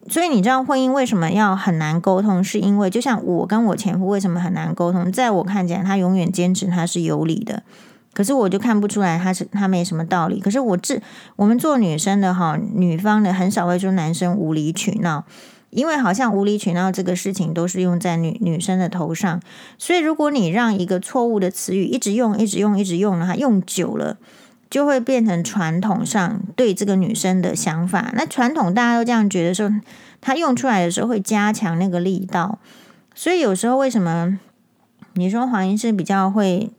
[0.08, 2.42] 所以你知道婚姻为什么要很难沟通？
[2.42, 5.12] 是因为就像我跟我前夫为什么很难沟通？
[5.12, 7.62] 在我看起来，他永远坚持他是有理的。
[8.14, 10.38] 可是我就看不出来他是他没什么道理。
[10.38, 11.01] 可是我这
[11.37, 15.25] 我们做女生的哈，女方的很少会说男生无理取闹，
[15.70, 19.40] 因为好像无理取闹这个事情都是用在女女生的头上。
[19.79, 24.18] 所以如果你让一个错误的词语一直用、一直用、一直用的话，用久了
[24.68, 28.12] 就会变成传统上对这个女生的想法。
[28.14, 29.72] 那传统大家都这样觉得说，
[30.20, 32.59] 他用出来的时候会加强那个力道。
[33.14, 34.38] 所以有时候为什么
[35.14, 36.70] 你说黄医师比较会？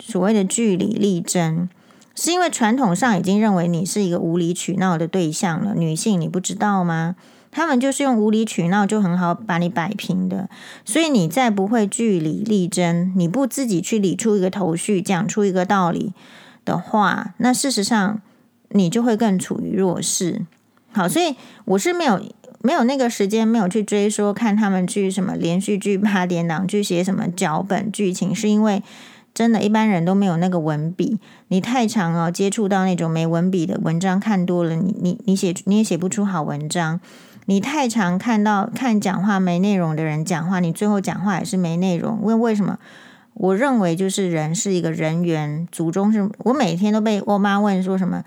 [0.00, 1.68] 所谓的据理力争，
[2.16, 5.74] 是因为传统上已经认为你是一个无理取闹的对象了。
[5.74, 7.14] 女性，你不知道吗？
[7.52, 10.48] 他们就是用无理取闹就很好把你摆平的。
[10.84, 16.12] 所以你再不会据理力争，你不自己去理出一个头绪，讲出一个道理
[16.64, 18.20] 的话，那事实上
[18.70, 20.42] 你就会更处于弱势。
[20.92, 22.22] 好，所以我是没有
[22.62, 28.82] 没有那个时间，没有去追说看他们去什么连续剧八点档去写什么脚本剧情，是因为。
[29.32, 31.18] 真的，一般人都没有那个文笔。
[31.48, 37.00] 你太常哦，接触到那种没文笔的文章，看多了，你你你写你也写不出好文章。
[37.46, 42.20] 你太常看到看讲话没内容的人讲话，你最后讲话也是没内容。
[42.22, 42.78] 为为什么？
[43.34, 46.28] 我认为就是人是一个人猿，祖宗是。
[46.38, 48.22] 我每天都被我妈问说什么？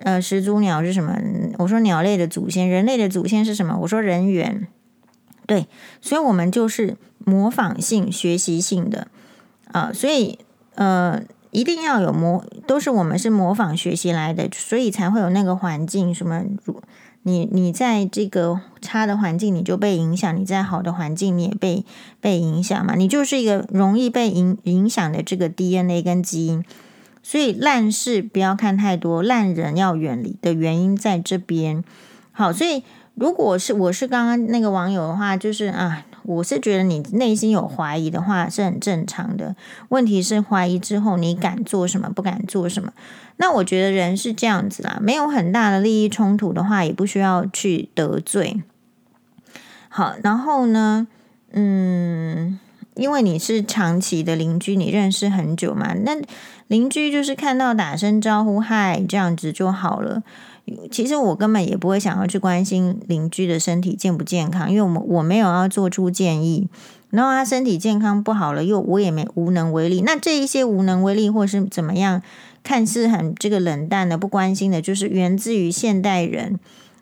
[0.00, 1.18] 呃，始祖鸟是什么？
[1.58, 3.76] 我说鸟类的祖先，人类的祖先是什么？
[3.80, 4.68] 我说人猿。
[5.46, 5.66] 对，
[6.00, 9.08] 所以我们就是模仿性、学习性的。
[9.74, 10.38] 啊，所以
[10.76, 16.14] 呃，一定要有模，都是我们是模仿学习来的，所以才会有那个环境。
[16.14, 16.44] 什么，
[17.24, 21.84] 你你在这个差的环境，你就被影响；你在好的环境，你也被
[22.20, 22.94] 被影响嘛。
[22.94, 26.64] 你就是一个容易被影影响的这个 DNA 跟基因。
[27.24, 31.82] 所以烂事不要看太多，烂人要远离的原因在这边。
[32.30, 32.84] 好，所以
[33.16, 36.06] 如果是我是刚刚那个网友的话，就是啊。
[36.24, 39.54] 我是觉得你内心有怀疑的话是很正常的。
[39.90, 42.92] 问题是怀疑之后你敢做什么，不敢做什么？
[43.36, 48.62] 那我觉得人是这样子啦，没有很大的利益冲突的话，也不需要去得罪。
[49.88, 51.06] 好，然后呢，
[51.52, 52.58] 嗯，
[52.94, 56.20] 因为你是长期的邻居，你认识很久嘛，那
[56.68, 60.22] 邻居就是看到打声招呼，嗨，这样子就好了。
[60.90, 66.68] 其实我根本也不会想要去关心邻居的身体健不健康，因为我我没有要做出建议。
[67.10, 70.00] 然后他身体健康不好了，又我也没无能为力。
[70.00, 72.20] 那这一些无能为力或是怎么样，
[72.64, 76.58] 看似很这个冷淡的、不关心的，就是源自于现代人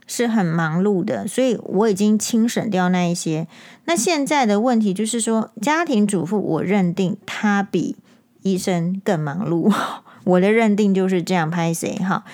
[0.07, 3.47] 是很忙碌的，所以我已经清省掉那一些。
[3.87, 7.97] 那现在的问题就是说，家庭主妇，我认定他比
[8.43, 9.73] 医生更忙碌。
[10.25, 12.25] 我的认定就是这样拍谁哈？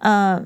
[0.00, 0.42] 呃，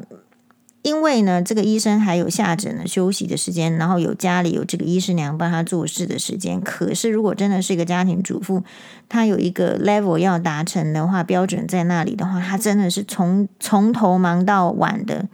[0.83, 6.61] 因为呢，这个医生还有下诊的休息的时间，然后有家里有这个医师娘帮他做事的时间。
[6.61, 8.65] 可是，如果真的是一个家庭主妇，
[9.09, 15.29] 他有一个 level 要达成的话，标准在那里的话，他真的是从从头忙到晚的，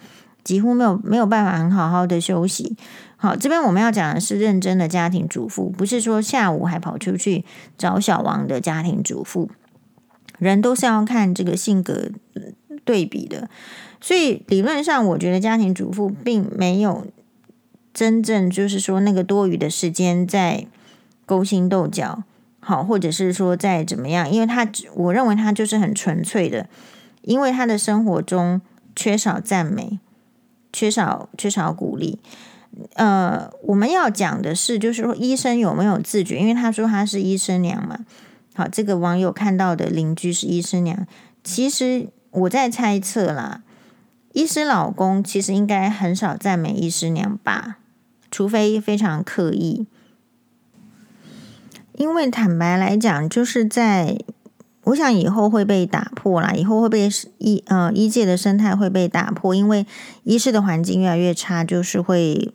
[0.45, 2.77] 几乎没有没有办法很好好的休息。
[3.17, 7.45] 好，这边我们要讲的是认真的家庭主妇，不是说下午还跑出去
[7.77, 9.51] 找小王的家庭主妇。
[10.39, 12.11] 人都是要看这个性格
[12.85, 13.49] 对比的。
[14.01, 17.07] 所以理论上，我觉得家庭主妇并没有
[17.93, 20.67] 真正就是说那个多余的时间在
[21.27, 22.23] 勾心斗角，
[22.61, 24.31] 好，或者是说在怎么样？
[24.31, 26.69] 因为他，我认为他就是很纯粹的，
[27.23, 28.61] 因为他的生活中
[28.95, 29.99] 缺少赞美，
[30.73, 32.21] 缺少缺少鼓励。
[32.95, 36.39] 呃，我们要讲的是，就是说医生有没有自觉？
[36.39, 37.99] 因为他说他是医生娘嘛。
[38.55, 41.07] 好，这个网友看到的邻居是医生娘，
[41.43, 43.63] 其实我在猜测啦。
[44.39, 47.79] 医师老公其实应该很少赞美医师娘吧，
[48.31, 49.85] 除非非常刻意。
[51.97, 54.17] 因为坦白来讲，就是在
[54.85, 59.85] 我想以后会被打破啦，以后会被医呃医界的生态会被打破，因为
[60.23, 62.53] 医师的环境越来越差，就是会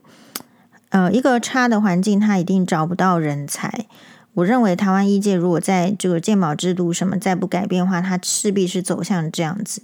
[0.88, 3.88] 呃一个差的环境，他一定找不到人才。
[4.36, 9.82] 我认为台湾医界如果在这个健保制度什么再不改变的话，它势必是走向这样子。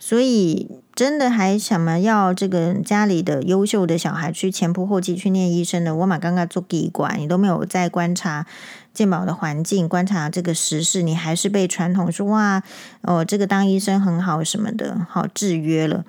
[0.00, 5.94] 所以，真的还想么要这个家里的优秀的小孩去前仆后继去念医生的？
[5.94, 8.46] 我嘛刚刚做机关，你都没有在观察
[8.94, 12.62] 健保的环境，观察这个时事，你还是被传统说哇
[13.02, 16.04] 哦，这个当医生很好什么的，好制约了。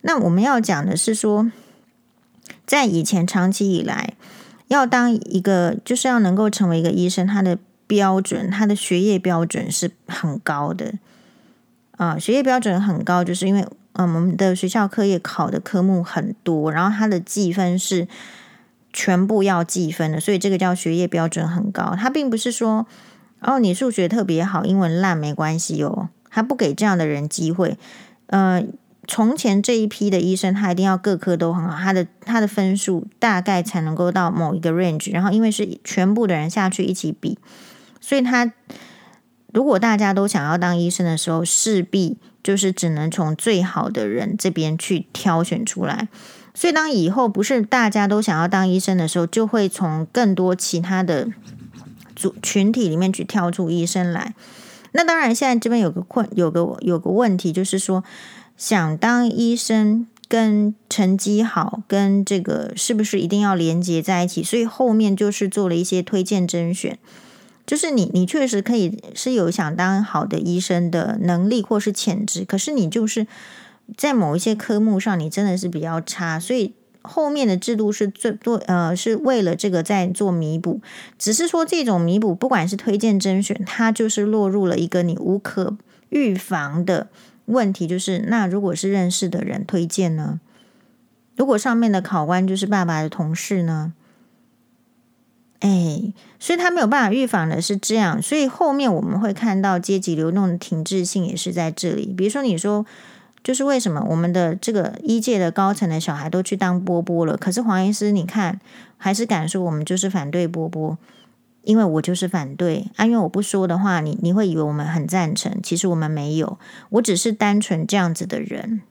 [0.00, 1.50] 那我们要讲的是说，
[2.66, 4.14] 在以前长期以来，
[4.66, 10.94] 要当一个就是要能够成为一个医生，他的标准，他的学业标准是很高的。
[11.98, 18.06] 啊，学业标准很高，就是因为嗯，我们的学校课业考的科目很多，然后它的计分是
[18.92, 21.96] 全部要计分的，所以这个叫学业标准很高。
[21.98, 22.86] 它并不是说
[23.40, 27.76] 哦，你数学特别好，英文烂没关系哦，他不给这样的人机会。
[28.28, 28.62] 呃，
[29.08, 37.36] 从前这一批的医生，他一定要各科都很好，他的他的分数大概才能够到某一个 range，然后因为是全部的人下去一起比，
[38.00, 38.52] 所以他。
[39.52, 46.08] 如果大家都想要当医生的时候，势必就是只能从最好的人这边去挑选出来。
[46.54, 51.28] 所以，当以后不是大家都想要当医生的时候，就会从更多其他的
[52.16, 54.34] 组群体里面去挑出医生来。
[54.92, 58.02] 那当然，现在这边有个困，有个有个问题，就是说，
[58.56, 64.42] 想当医生跟成绩好跟这个是不是一定要连接在一起？
[64.42, 66.98] 所以后面就是做了一些推荐甄选。
[67.68, 73.26] 就是你，你确实可以是有想当好的医生的能力或是潜质，可是你就是
[73.94, 80.80] 在某一些科目上，你真的是比较差，所以后面的制度是最多呃，是为了这个在做弥补。
[81.18, 85.76] 只是说这种弥补，不管是推荐甄选，它就是落入了一个你无可
[86.08, 87.08] 预防的
[87.44, 90.40] 问题，就是那如果是认识的人推荐呢？
[91.36, 93.92] 如果上面的考官就是爸爸的同事呢？
[95.60, 102.06] 哎，所以他没有办法预防的是这样，所以后面我们会看到阶级流动的停滞性也是在这里。
[102.16, 102.86] 比如说，你说
[103.42, 108.60] 就是为什么我们的这个一届的高层的小孩都去当波波了，可是黄医师你看
[108.96, 110.96] 还是敢说我们就是反对波波，
[111.64, 116.56] 因为我就是反对啊，因为我不说的话，你你会以为我们很赞成，其实我们没有，
[116.90, 118.82] 我只是单纯这样子的人。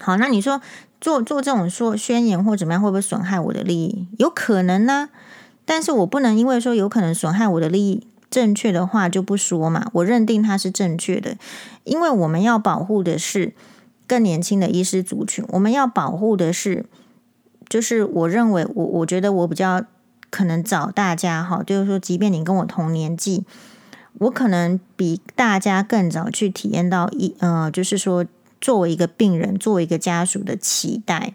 [0.00, 0.62] 好，那你说
[1.02, 4.08] 做做这种说宣言或怎么样，会不会损害我的利益？
[4.16, 5.10] 有可能呢。
[5.70, 9.90] 但是我不能因为说有可能损害我的利益，正确的话就不说嘛。
[9.92, 11.36] 我认定它是正确的，
[11.84, 13.52] 因为我们要保护的是
[14.06, 16.86] 更年轻的医师族群，我们要保护的是，
[17.68, 19.84] 就是我认为我我觉得我比较
[20.30, 23.44] 可能早大家哈，就是说，即便你跟我同年纪，
[24.20, 28.24] 我可能比大家更早去体验到一呃，就是说
[28.58, 31.34] 作为一个病人，作为一个家属的期待。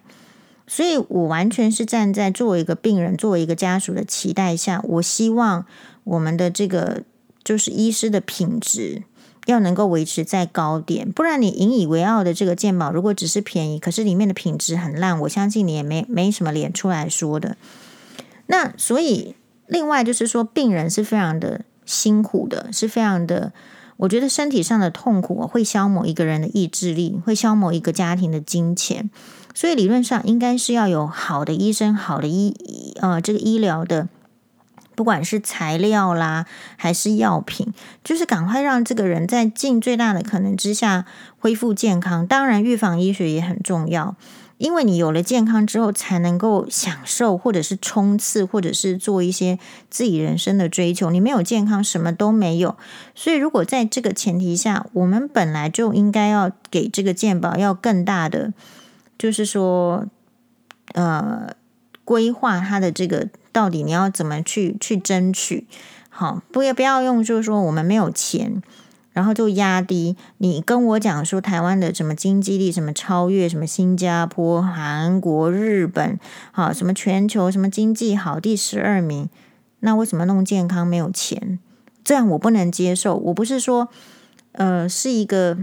[0.66, 5.66] 所以我完全是站在作为一个病人、作为一个家属的期待下，我希望
[6.04, 7.04] 我们的这个
[7.44, 9.04] 就是医师的品质
[9.46, 17.58] 要能够维持在高点，不然你引以为傲的这个健保，如果只是便宜，可是里面的品质很烂，我相信你也没没什么脸出来说的。
[18.48, 19.36] 那所以，
[19.68, 23.52] 另外就是说，病人是非常的辛苦的，是非常的，
[23.98, 29.10] 我觉得身体上的痛苦会消磨一个人的意志力，会消磨一个家庭的金钱。
[29.54, 32.56] 所以理论上应该是要有好的医生、好的医
[33.00, 34.08] 呃这个医疗的，
[34.96, 36.46] 不管是材料啦
[36.76, 37.74] 还是药品，
[38.04, 41.06] 就是赶快让这个人在尽最大的可能之下
[41.40, 42.26] 恢复健康。
[42.26, 44.16] 当然，预防医学也很重要，
[44.58, 51.10] 因为你有了健康之后，才能够享受或者是冲刺，或者是做一些自己人生的追求。
[51.10, 52.76] 你没有健康，什么都没有。
[53.14, 58.54] 所以，如果在这个前提下，我们本来就应该要给这个健保要更大的。
[59.24, 60.06] 就是说，
[60.96, 61.56] 呃，
[62.04, 65.66] 规划他的这个到底你要怎么去去争取？
[66.10, 68.62] 好，不要不要用，就是说我们没有钱，
[69.14, 70.18] 然后就压低。
[70.40, 76.20] 你跟我讲说台湾的什么经济力，什么超越什么新加坡、韩国、日本，
[76.52, 79.30] 好，什么全球什么经济好第十二名，
[79.80, 81.60] 那为什么弄健康没有钱？
[82.04, 83.16] 这样我不能接受。
[83.16, 83.88] 我不是说，
[84.52, 85.60] 呃，是一个。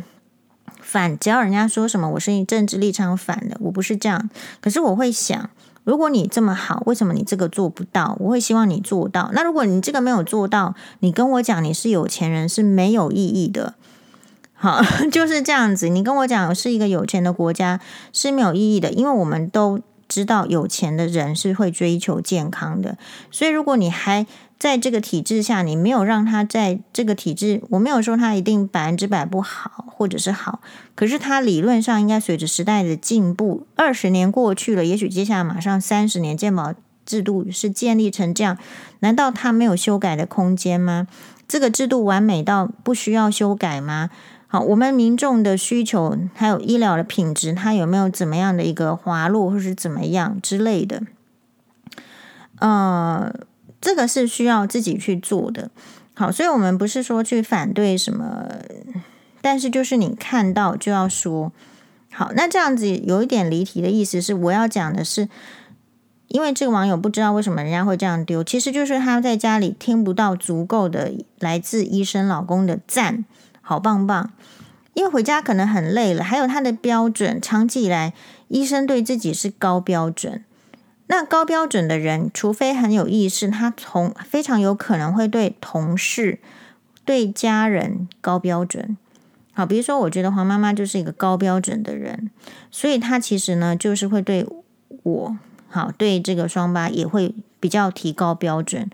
[0.91, 4.28] 反，只要人家说什么，我是以政治立场反的，我不是这样。
[4.61, 5.49] 可是我会想，
[5.84, 8.16] 如果你这么好，为什么你这个做不到？
[8.18, 9.30] 我会希望你做到。
[9.32, 13.74] 那如果你这个没有做到，你跟我讲你是有钱人是没有意义的。
[14.55, 14.82] 好，
[15.12, 15.88] 就是这样子。
[15.88, 17.78] 你跟我讲是一个有钱的国家
[18.12, 19.78] 是没有意义的，因为我们都
[20.09, 22.99] 知道有钱的人是会追求健康的。
[23.30, 24.26] 所以如果你还
[24.61, 30.61] 在这个体制下，你没有让他在这个体制，我没有说他一定百分之百不好，或者是好，
[30.95, 36.75] 可是他理论上应该随着时代的进步，二十年过去了，也许接下来马上三十年，健保
[37.07, 38.59] 制度是建立成这样，
[38.99, 41.07] 难道他没有修改的空间吗？
[41.49, 44.11] 这个制度完美到不需要修改吗？
[44.47, 51.01] 好，我们民众的需求还有医疗的品质，它有没有怎么样的一个滑落，或是怎么样之类的？
[52.59, 53.33] 呃。
[53.81, 55.70] 这个是需要自己去做的，
[56.14, 58.47] 好，所以我们不是说去反对什么，
[59.41, 61.51] 但是就是你看到就要说，
[62.12, 65.31] 好，那这样子有一点离题的意思是，我要讲的是，
[66.28, 73.24] 因为这个网友不知道为什么人家会这样丢，其实就是他在家里听不到足够的来自医生老公的赞，
[73.62, 74.31] 好棒棒，
[74.93, 78.12] 因为回家可能很累了，还有他的标准，长期以来
[78.49, 80.45] 医生对自己是高标准。
[81.11, 86.39] 那高标准的人，除非很有意识，他从非常有可能会对同事、
[87.05, 88.97] 对家人高标准。
[89.53, 92.31] 好，比如说，我觉得黄妈妈就是一个高标准的人，
[92.71, 94.47] 所以她其实呢，就是会对
[95.03, 95.37] 我
[95.69, 98.89] 好，对这个双八也会比较提高标准。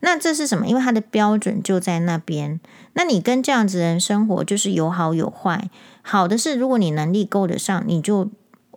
[0.00, 0.66] 那这是什么？
[0.66, 2.58] 因为他的标准就在那边。
[2.94, 5.70] 那你跟这样子人生活，就是有好有坏。
[6.02, 8.28] 好的是，如果你能力够得上，你就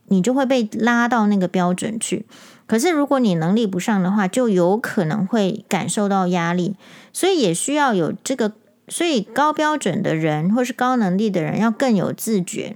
[0.07, 2.25] 你就会被拉到那个标准去。
[2.65, 6.75] 可是，如果你能力不上的话，就有可能会感受到压力，
[7.11, 8.53] 所以也需要有这个。
[8.89, 12.75] 所以，高标准的人或是高能力的人要更有自觉，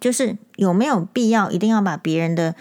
[0.00, 2.56] 就是有没有必要一定要把别人的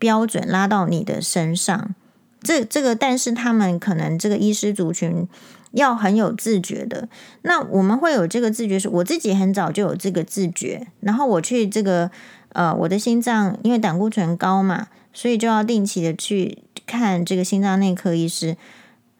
[0.00, 1.94] 标准拉到你的身上？
[2.42, 5.28] 这这个，但是他们可能这个医师族群
[5.70, 7.08] 要很有自觉的。
[7.42, 12.10] 那我们会有这个自觉，是我自己很早就有这个自觉，然后我去这个
[12.52, 14.88] 呃，我的心脏因为胆固醇高嘛。
[15.14, 18.56] 所以就要定期的去看这个心脏内科医师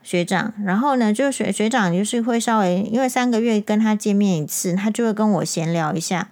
[0.02, 6.30] 学长，然后呢，就学学长就是会稍微，因为三个月跟他见面一次，他就会跟我闲聊一下。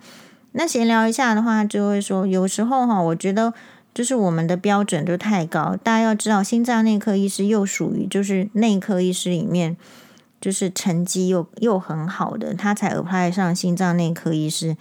[0.53, 3.53] 那闲聊一下的话，就会说，有时候哈，我觉得
[3.92, 5.76] 就是我们的标准都太高。
[5.82, 9.76] 大家要知道，心脏内科医师又属于就是内科医师里面，
[10.40, 14.78] 就是成绩又又很好的，他才 apply 上心脏内科医师。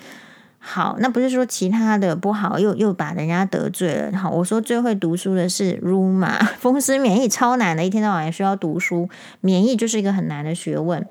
[0.62, 4.18] 好，那不是说其他的不好，又又把人家得罪了。
[4.18, 11.08] 好，我说最会读书的是 Ruma， 风湿免疫超难的，一天到晚需要读书，免疫就是一个很难的学问。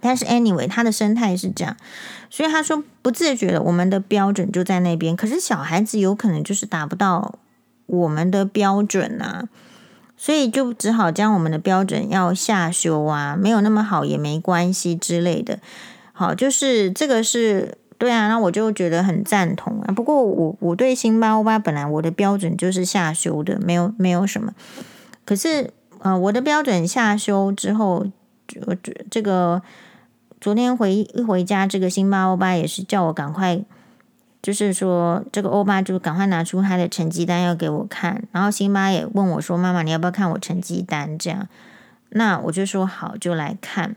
[0.00, 1.76] 但是 anyway，他的生态是这样，
[2.30, 5.14] 所以他说不自觉的，我们的标准就在那边。
[5.14, 7.38] 可是小孩子有可能就是达不到
[7.84, 9.48] 我们的标准啊，
[10.16, 15.60] 所以就只好将我们的标准要下修啊，没有那么好也没关系之类的。
[16.14, 17.76] 好，就是这个是。
[18.02, 19.92] 对啊，那我就觉得很赞同啊。
[19.94, 24.52] 不过我我对辛巴欧巴本来我的标准就是下修的，没有没有什么。
[25.24, 28.04] 可是呃，我的标准下修之后，
[28.48, 28.76] 这
[29.08, 29.62] 这个
[30.40, 33.62] 昨天回一回家，这个辛巴欧巴也是叫我赶快
[34.42, 41.46] 就是说这个欧巴就赶快拿出他的成绩单要给我看，然后辛巴也问我说：“妈妈，你要不要看我成绩单？”这样，
[42.08, 43.94] 那我就说好，就来看。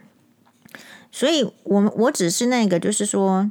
[1.12, 3.50] 所以我我只是那个，就是说，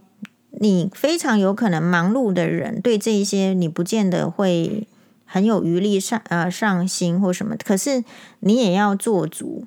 [0.61, 4.87] 你非常有可能忙碌的人，对这一些你不见得会
[5.25, 8.05] 很有余力上呃上心或什么，可是
[8.41, 9.65] 你也要做足。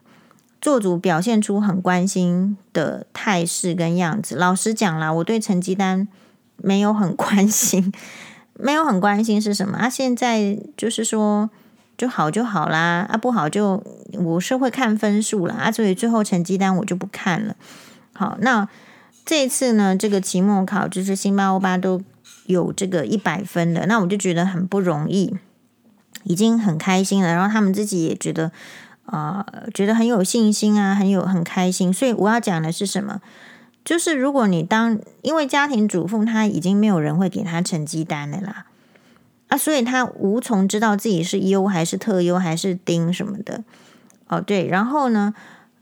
[0.60, 4.36] 做足表现出很关心的态势跟样子。
[4.36, 6.08] 老实讲啦，我对成绩单
[6.58, 7.94] 没有很关心，
[8.54, 9.88] 没有很关心是什么啊？
[9.88, 11.48] 现在就是说
[11.96, 13.82] 就好就好啦，啊不好就
[14.14, 17.56] 我是会看分数啦啊，所以最后成绩单我就不看了。
[18.14, 18.68] 好，那
[19.28, 22.02] 这一次呢，这个期末考就是星巴欧巴都
[22.48, 25.36] 有这个一百分的，那我就觉得很不容易，
[26.24, 27.36] 已经很开心了。
[27.36, 28.52] 然后他们自己也觉得。
[29.10, 31.94] 呃，觉得很有信心啊，很有很开心。
[31.94, 33.22] 所以我要讲的是什么？
[33.86, 38.66] 就是如果你当因为家庭主妇，他已经没有人会给他成绩单的啦，
[39.48, 43.64] 啊，所以他无从知道自己是优还是特优还是丁什么的。
[44.28, 45.34] 哦，对，然后呢，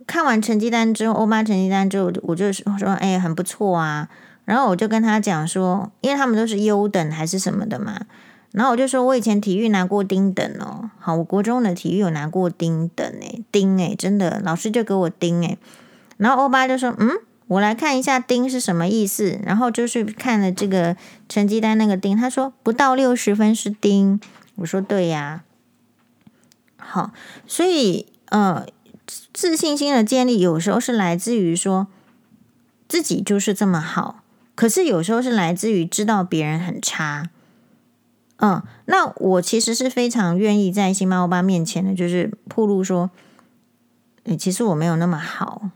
[0.08, 4.10] 看完成绩单之后，欧巴成绩单之后，我就说，哎，很不错啊。
[4.46, 8.02] 然后我就跟他讲说，因为他们都是优等还是什么的嘛。
[8.52, 15.58] 然后我就说，我以前体育拿过丁等哦，好，我国中的体育有拿过丁等诶，丁诶，真的，老师就给我丁诶。
[16.18, 17.10] 然后欧巴就说，嗯，
[17.48, 19.40] 我来看一下丁是什么意思。
[19.44, 20.96] 然后就是看了这个
[21.28, 24.20] 成绩单那个丁，他说不到六十分是丁。
[24.58, 25.44] 我说对呀，
[26.78, 27.12] 好，
[27.46, 28.66] 所以呃，
[29.34, 31.88] 自信心的建立有时候是来自于说
[32.88, 34.24] 自己就是这么好，
[34.56, 37.30] 可是有时候是来自于知道别人很差。
[38.38, 43.10] 嗯，那我其实是非常愿意在新妈欧巴面前的，就是暴露说，
[44.26, 45.70] 诶，其实我没有那么好。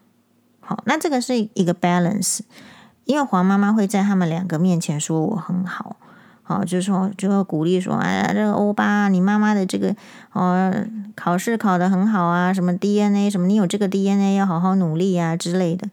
[0.59, 2.41] 好，那这个是一个 balance，
[3.05, 5.95] 因为黄妈妈会在他们两个面前说我很好，
[6.49, 9.95] 好，就是说就会鼓励说，哎呀，这个欧巴，你妈妈的这个
[10.33, 10.73] 哦，
[11.15, 15.87] 考试考得很好啊，什么 DNA 什么，你有这个 DNA 要好好努力啊之类的。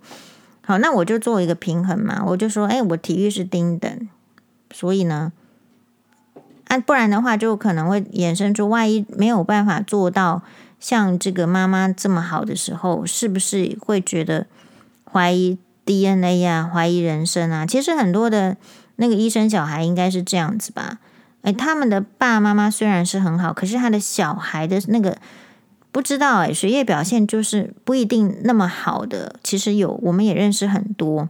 [0.62, 4.08] 好，那我就做一个平衡嘛，我就说，哎，我体育是丁等，
[4.70, 5.30] 所以呢。
[6.68, 10.40] 啊，不然的话，就可能会衍生出，万一没有办法做到
[10.80, 14.46] 像这个妈妈这么好的时候，是不是会觉得
[15.04, 17.66] 怀疑 DNA 啊，怀疑人生啊？
[17.66, 18.56] 其实很多的
[18.96, 20.98] 那个医生小孩应该是这样子吧？
[21.42, 25.16] 诶，他们的爸爸妈妈虽然是很好，可是他的小孩的那个
[25.92, 29.36] 不知道诶，学业表现就是不一定那么好的。
[29.42, 31.28] 其实有，我们也认识很多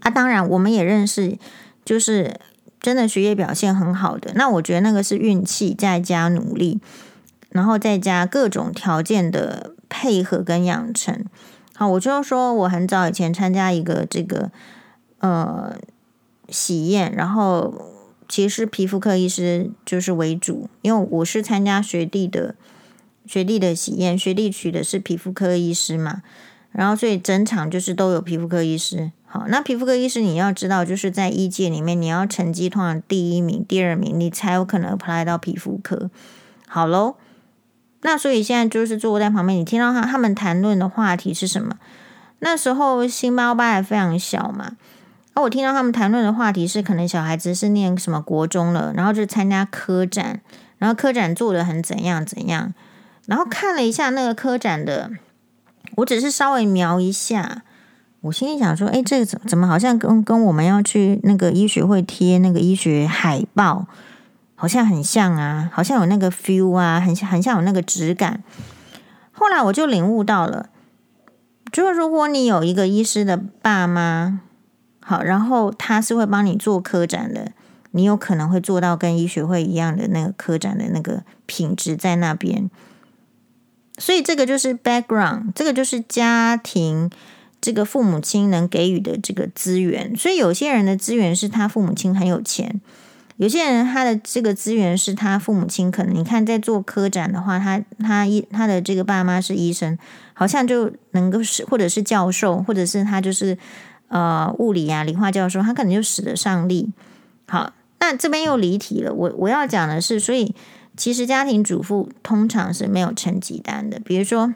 [0.00, 0.10] 啊。
[0.10, 1.38] 当然，我们也认识，
[1.84, 2.40] 就是。
[2.80, 6.80] 真的学业表现很好的，那我觉得那个是运气再加努力，
[7.50, 11.24] 然后再加各种条件的配合跟养成。
[11.74, 14.52] 好，我就说我很早以前参加一个这个
[15.18, 15.74] 呃
[16.48, 17.74] 喜宴，然后
[18.28, 22.54] 其实皮肤科医师就是为主，因为我是参加学弟的
[23.26, 26.22] 学弟的喜宴，学弟娶的是皮肤科医师嘛，
[26.72, 29.12] 然后所以整场就是都有皮肤科医师。
[29.30, 36.10] 好，那皮肤科医师你要知道，就是在医界里面，你要成绩通常第一名、第二名，你才有可能 apply 到皮肤科。
[36.66, 37.16] 好喽，
[38.00, 41.76] 那所以现在就是坐在旁边，你听到他他们谈论的话题是什么？
[42.38, 44.76] 那时候星巴欧巴还非常小嘛，
[45.42, 50.40] 我听到他们谈论的话题是，可能小孩子是念什么国中了，然后就参加科展，
[50.78, 52.72] 然后科展做的很怎样怎样，
[53.26, 55.10] 然后看了一下那个科展的，
[55.96, 57.62] 我只是稍微瞄一下。
[58.22, 63.86] 我心里想说，哎，这个怎怎么好像跟跟我们要去那个医学会贴那个医学海报，
[64.56, 68.42] 好像很像啊，好像有那个 feel 啊，很像很像有那个质感。
[69.30, 70.68] 后来我就领悟到了，
[71.70, 74.40] 就是如果你有一个医师的爸妈，
[75.08, 77.52] 好，然后他是会帮你做科展的，
[77.92, 82.70] 你有可能会做到跟医学会一样的那个科展的那个品质在那边。
[83.96, 87.10] 所以这个就是 background，这个就是家庭。
[87.60, 92.80] 这个父母亲能给予的这个资源，所以有些人的资源是他父母亲很有钱，
[93.36, 99.98] 有些人他的这个资源是他父母亲可能你看在做科展的话，他他医他的这个爸妈是医生，
[100.34, 103.58] 好像就能够是或者是教授，或者是他就是
[104.08, 106.90] 呃物理啊理化教授，他可能就使得上力。
[107.46, 110.54] 好，那这边又离题了，我我要讲的是，所以
[110.96, 114.54] 其实家庭主妇通常是没有成绩单的，比如说。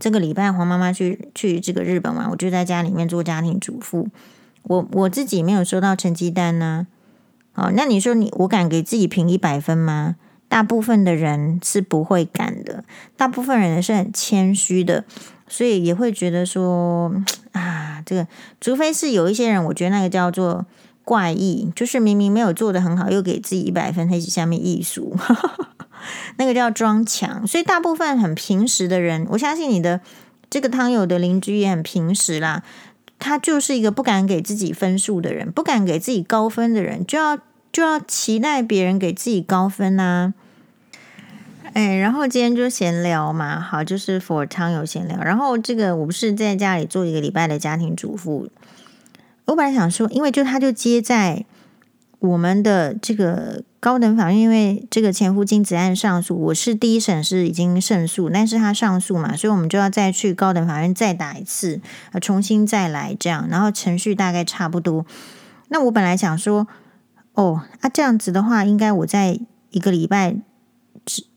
[0.00, 4.08] 这个礼拜黄妈妈去去这个日本玩，我就在家里面做家庭主妇。
[4.64, 6.88] 我我自己没有收到成绩单呢。
[7.54, 10.16] 哦，那你说你我敢给自己评一百分吗？
[10.48, 12.82] 大部分的人是不会敢的，
[13.16, 15.04] 大部分人是很谦虚的，
[15.48, 17.12] 所以也会觉得说
[17.52, 18.26] 啊，这个
[18.60, 20.66] 除非是有一些人，我觉得那个叫做
[21.04, 25.16] 怪异，就是明明没有做得很好，又给自己一百分，他是下面艺术，
[26.36, 27.46] 那个叫装强。
[27.46, 30.00] 所以大部分很平实的人，我相信你的
[30.50, 32.62] 这个汤友的邻居也很平实啦。
[33.18, 37.38] 他就是一个不敢给自己分数的人，不敢给自己高分的人，就要
[37.72, 40.34] 就要期待别人给自己高分啊。
[41.76, 45.22] 哎，然后今天就闲聊嘛，好，就是 for 汤有闲聊。
[45.22, 48.48] 然后这个我不是在家里做一个礼拜的家庭主妇，
[49.44, 51.44] 我本来想说，因为就他就接在
[52.18, 61.82] 我们的这个高等法院，因为这个前夫金子案上诉，我是第一审是已经胜诉，但是他上诉嘛，所以我们就要再去高等法院再打一次，
[62.22, 65.04] 重新再来这样，然后程序大概差不多。
[65.68, 66.66] 那我本来想说，
[67.34, 69.38] 哦，啊这样子的话，应该我在
[69.72, 70.36] 一个礼拜。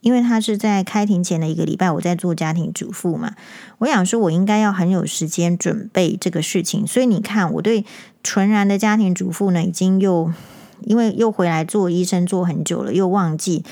[0.01, 3.35] 因为他是在开庭前的一个礼拜，我在做家庭主妇嘛，
[3.77, 6.87] 我想说，我应该要很有时间准备这个事情。
[6.87, 7.85] 所以你看，我对
[8.23, 10.33] 纯然的家庭主妇呢，已经又
[10.81, 13.63] 因为又回来做医生做很久了，又忘记。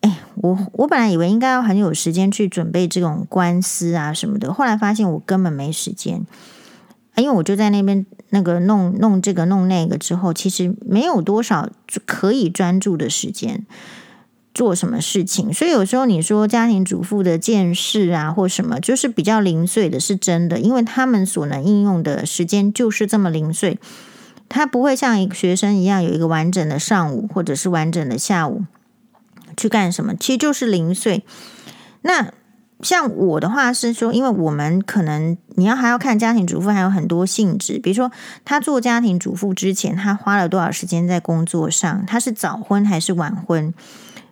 [0.00, 6.26] 哎，我我本来以为应该要很有时间去准备这种官司啊什么的，后来发现我根本没时间。
[7.16, 11.68] 因为我就在那边那个弄弄这个弄那个之后，其实没有多少
[12.06, 13.66] 可以专注的时间。
[14.54, 23.78] 做什么事情，所以有时候你说家庭主妇的见识啊，或什么，就是比较零碎的，是真的，因为他们所能应用的时间就是这么零碎，
[24.50, 28.64] 他不会像一个学生一样有一个完整的上午或者是完整的下午
[29.56, 31.24] 去干什么，其实就是零碎。
[32.02, 32.32] 那
[32.82, 38.12] 像我的话是说，因为我们可能你要还要看家庭主妇还有很多性质，比如说
[38.44, 43.72] 他做家庭主妇之前，他花了多少时间在工作上，他是早婚还是晚婚？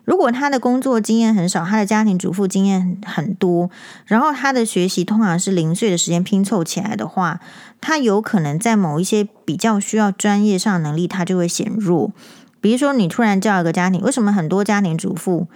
[0.03, 3.69] 如果他的工作经验很少，他的家庭主妇经验很多，
[4.05, 7.39] 然后他的学习通常是零碎的时间拼凑起来的话，
[7.79, 12.11] 他有可能在某一些比较需要专业上能力，他就会显弱。
[12.59, 15.47] 比如说，你突然叫一个家庭，为什么很多家庭主妇，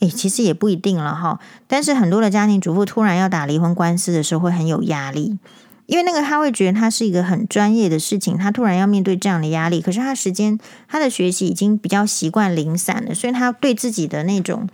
[0.00, 5.38] 诶，其实也不一定了哈，但是很多的家庭主妇突然要打离婚官司的时候，会很有压力。
[5.86, 10.58] 因为那个他会觉得他是一个很专业的事情，他突然要面对这样的压力，可是他时间
[10.88, 14.66] 他的学习已经比较习惯零散了，所以他对自己的那种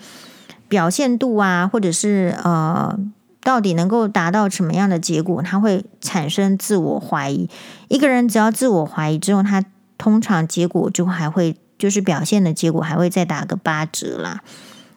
[0.68, 2.96] 表现度啊，或者是呃，
[3.42, 7.50] 到底能够达到什么样的结果，他会产生自我怀疑。
[7.88, 9.64] 一个人只要自我怀疑之后，他
[9.98, 14.42] 通常结果就还会就是表现的结果还会再打个八折啦，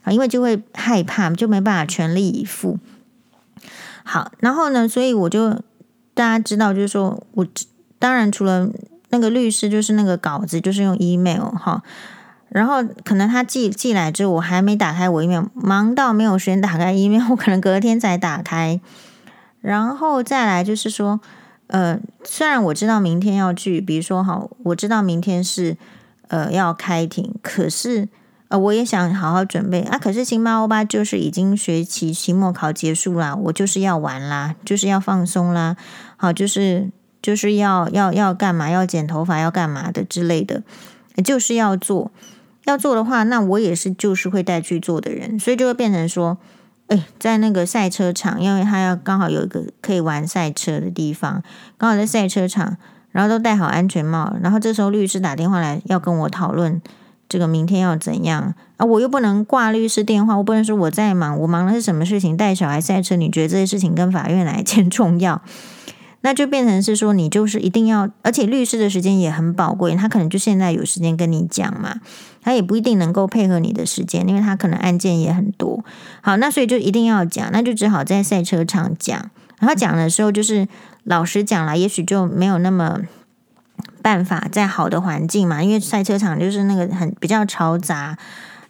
[0.04, 2.78] 啊，因为就会害怕，就没办法全力以赴。
[4.04, 5.60] 好，然后呢，所以我就。
[6.14, 7.48] 大家知道，就是说我
[8.00, 8.70] 当然除了
[9.10, 11.82] 那个律师，就是那个稿子，就是用 email 哈。
[12.50, 18.80] 然后可能他寄寄来之后，我还没打开我 email，忙到没有时间打开 email，我可能隔天才打开。
[19.60, 21.20] 然后再来就是说，
[21.68, 25.76] 呃，虽然我知道明天要去，比如说哈，我知道明天是
[26.28, 28.08] 呃要开庭，可是
[28.54, 29.98] 呃我也想好好准备啊。
[29.98, 35.76] 可是星巴欧巴就是已经学期期末考结束啦，我就是要玩啦，就是要放松啦。
[36.18, 38.70] 好，就是就是要要要干嘛？
[38.70, 40.62] 要剪头发，要干嘛的之类的，
[41.24, 42.12] 就是要做。
[42.66, 46.38] 要做的话，那我也是就是会带去做的人，所以就会变成说，
[46.88, 51.44] 哎，在那个赛车场，因为他要刚好有一个可以玩赛车的地方，
[51.78, 52.78] 刚好在赛车场，
[53.12, 56.82] 然后都戴好安全帽，然后这时候律师打电话来要跟我讨论
[57.34, 62.38] 这个明天要怎样啊，我又不能挂律师电话，我不能说我在忙，我忙的是什么事情？
[62.38, 65.42] 带小孩赛车，你觉得这些事情跟法院哪一件重要？
[66.22, 71.96] 那就变成是说，你就是一定要，而且律师的时间也很宝贵，他可能就现在有时间跟你讲嘛，
[72.44, 75.84] 他也不一定能够配合你的时间，因为他可能案件也很多。
[76.22, 79.32] 好，那所以就一定要讲，那就只好在赛车场讲。
[79.58, 80.68] 然后讲的时候，就是
[81.04, 83.00] 老实讲了，也许就没有那么
[84.02, 88.18] 办法在好的环境嘛，因为赛车场就是那个很比较嘈杂，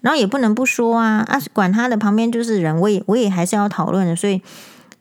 [0.02, 4.42] 然后也不能不说啊啊，管他的，旁边就是人，我也我也还是要讨论的，所以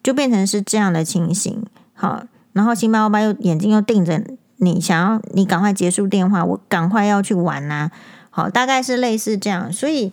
[0.03, 1.65] 就变成是这样的情形。
[1.95, 2.25] 好。
[2.55, 4.23] 然后星巴欧巴又眼睛又盯着
[4.59, 7.91] 你，想要你赶快结束电话，我赶快要去玩呐、
[8.29, 9.73] 好，大概是类似这样。
[9.73, 10.13] 所以，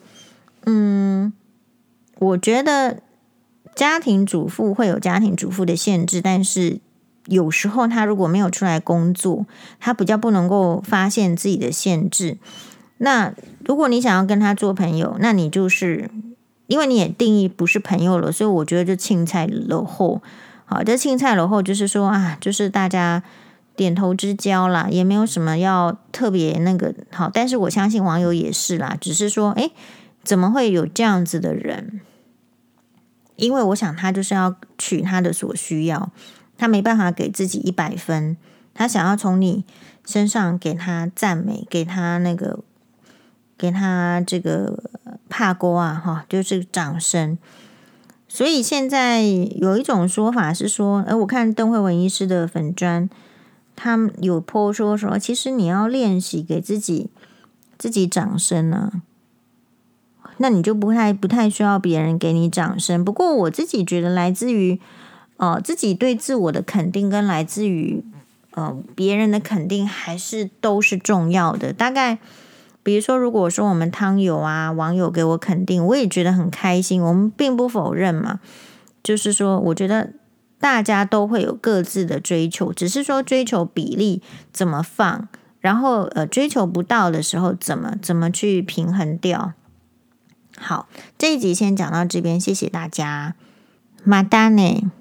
[0.66, 1.34] 嗯，
[2.18, 3.02] 我觉得
[3.76, 6.80] 家庭主妇会有家庭主妇的限制，但是
[7.26, 9.46] 有时候他如果没有出来工作，
[9.80, 12.38] 他比较不能够发现自己的限制。
[12.98, 13.34] 那
[13.66, 16.10] 如果你想要跟他做朋友，那你就是
[16.68, 20.22] 因为你也定义不是朋友了，所以我觉得就青菜落后。
[20.66, 23.24] 好，这青菜楼后就是说啊，就是大家
[23.76, 27.30] 点头之交啦，也没有什么要特别那个好。
[27.34, 29.72] 但是我相信网友也是啦，只是说，诶，
[30.24, 32.02] 怎么会有这样子的人？
[33.36, 36.12] 因为我想他就是要取他的所需要，
[36.60, 38.36] 他没办法给自己一百分，
[38.74, 39.64] 他想要从你
[40.06, 42.60] 身上给他赞美，给他那个，
[43.58, 44.84] 给他这个
[45.30, 47.38] 帕锅啊，哈，就是掌声。
[48.28, 53.10] 所以现在有一种说法是说，哎，我看邓慧文医师的粉专，
[53.78, 57.10] 他有 po 说说，其实你要练习给自己
[57.78, 59.02] 自己掌声呢。
[60.42, 63.06] 那你就不太不太需要别人给你掌声。
[63.06, 64.80] 不过我自己觉得，来自于
[65.40, 68.04] 呃自己对自我的肯定，跟来自于
[68.52, 71.72] 呃别人的肯定，还是都是重要的。
[71.72, 72.20] 大概
[72.84, 77.02] 比如说，如果说我们汤友啊网友给我肯定，我也觉得很开心。
[77.02, 78.40] 我们并不否认嘛，
[79.02, 80.12] 就是说，我觉得
[80.60, 84.22] 大家都会有各自的追求，只是说追求比例
[84.52, 85.28] 怎么放，
[85.60, 89.54] 然后呃追求不到的时候怎么怎么去平衡掉。
[90.58, 93.36] 好，这一集先讲到这边，谢谢大家，
[94.04, 94.92] 马丹呢。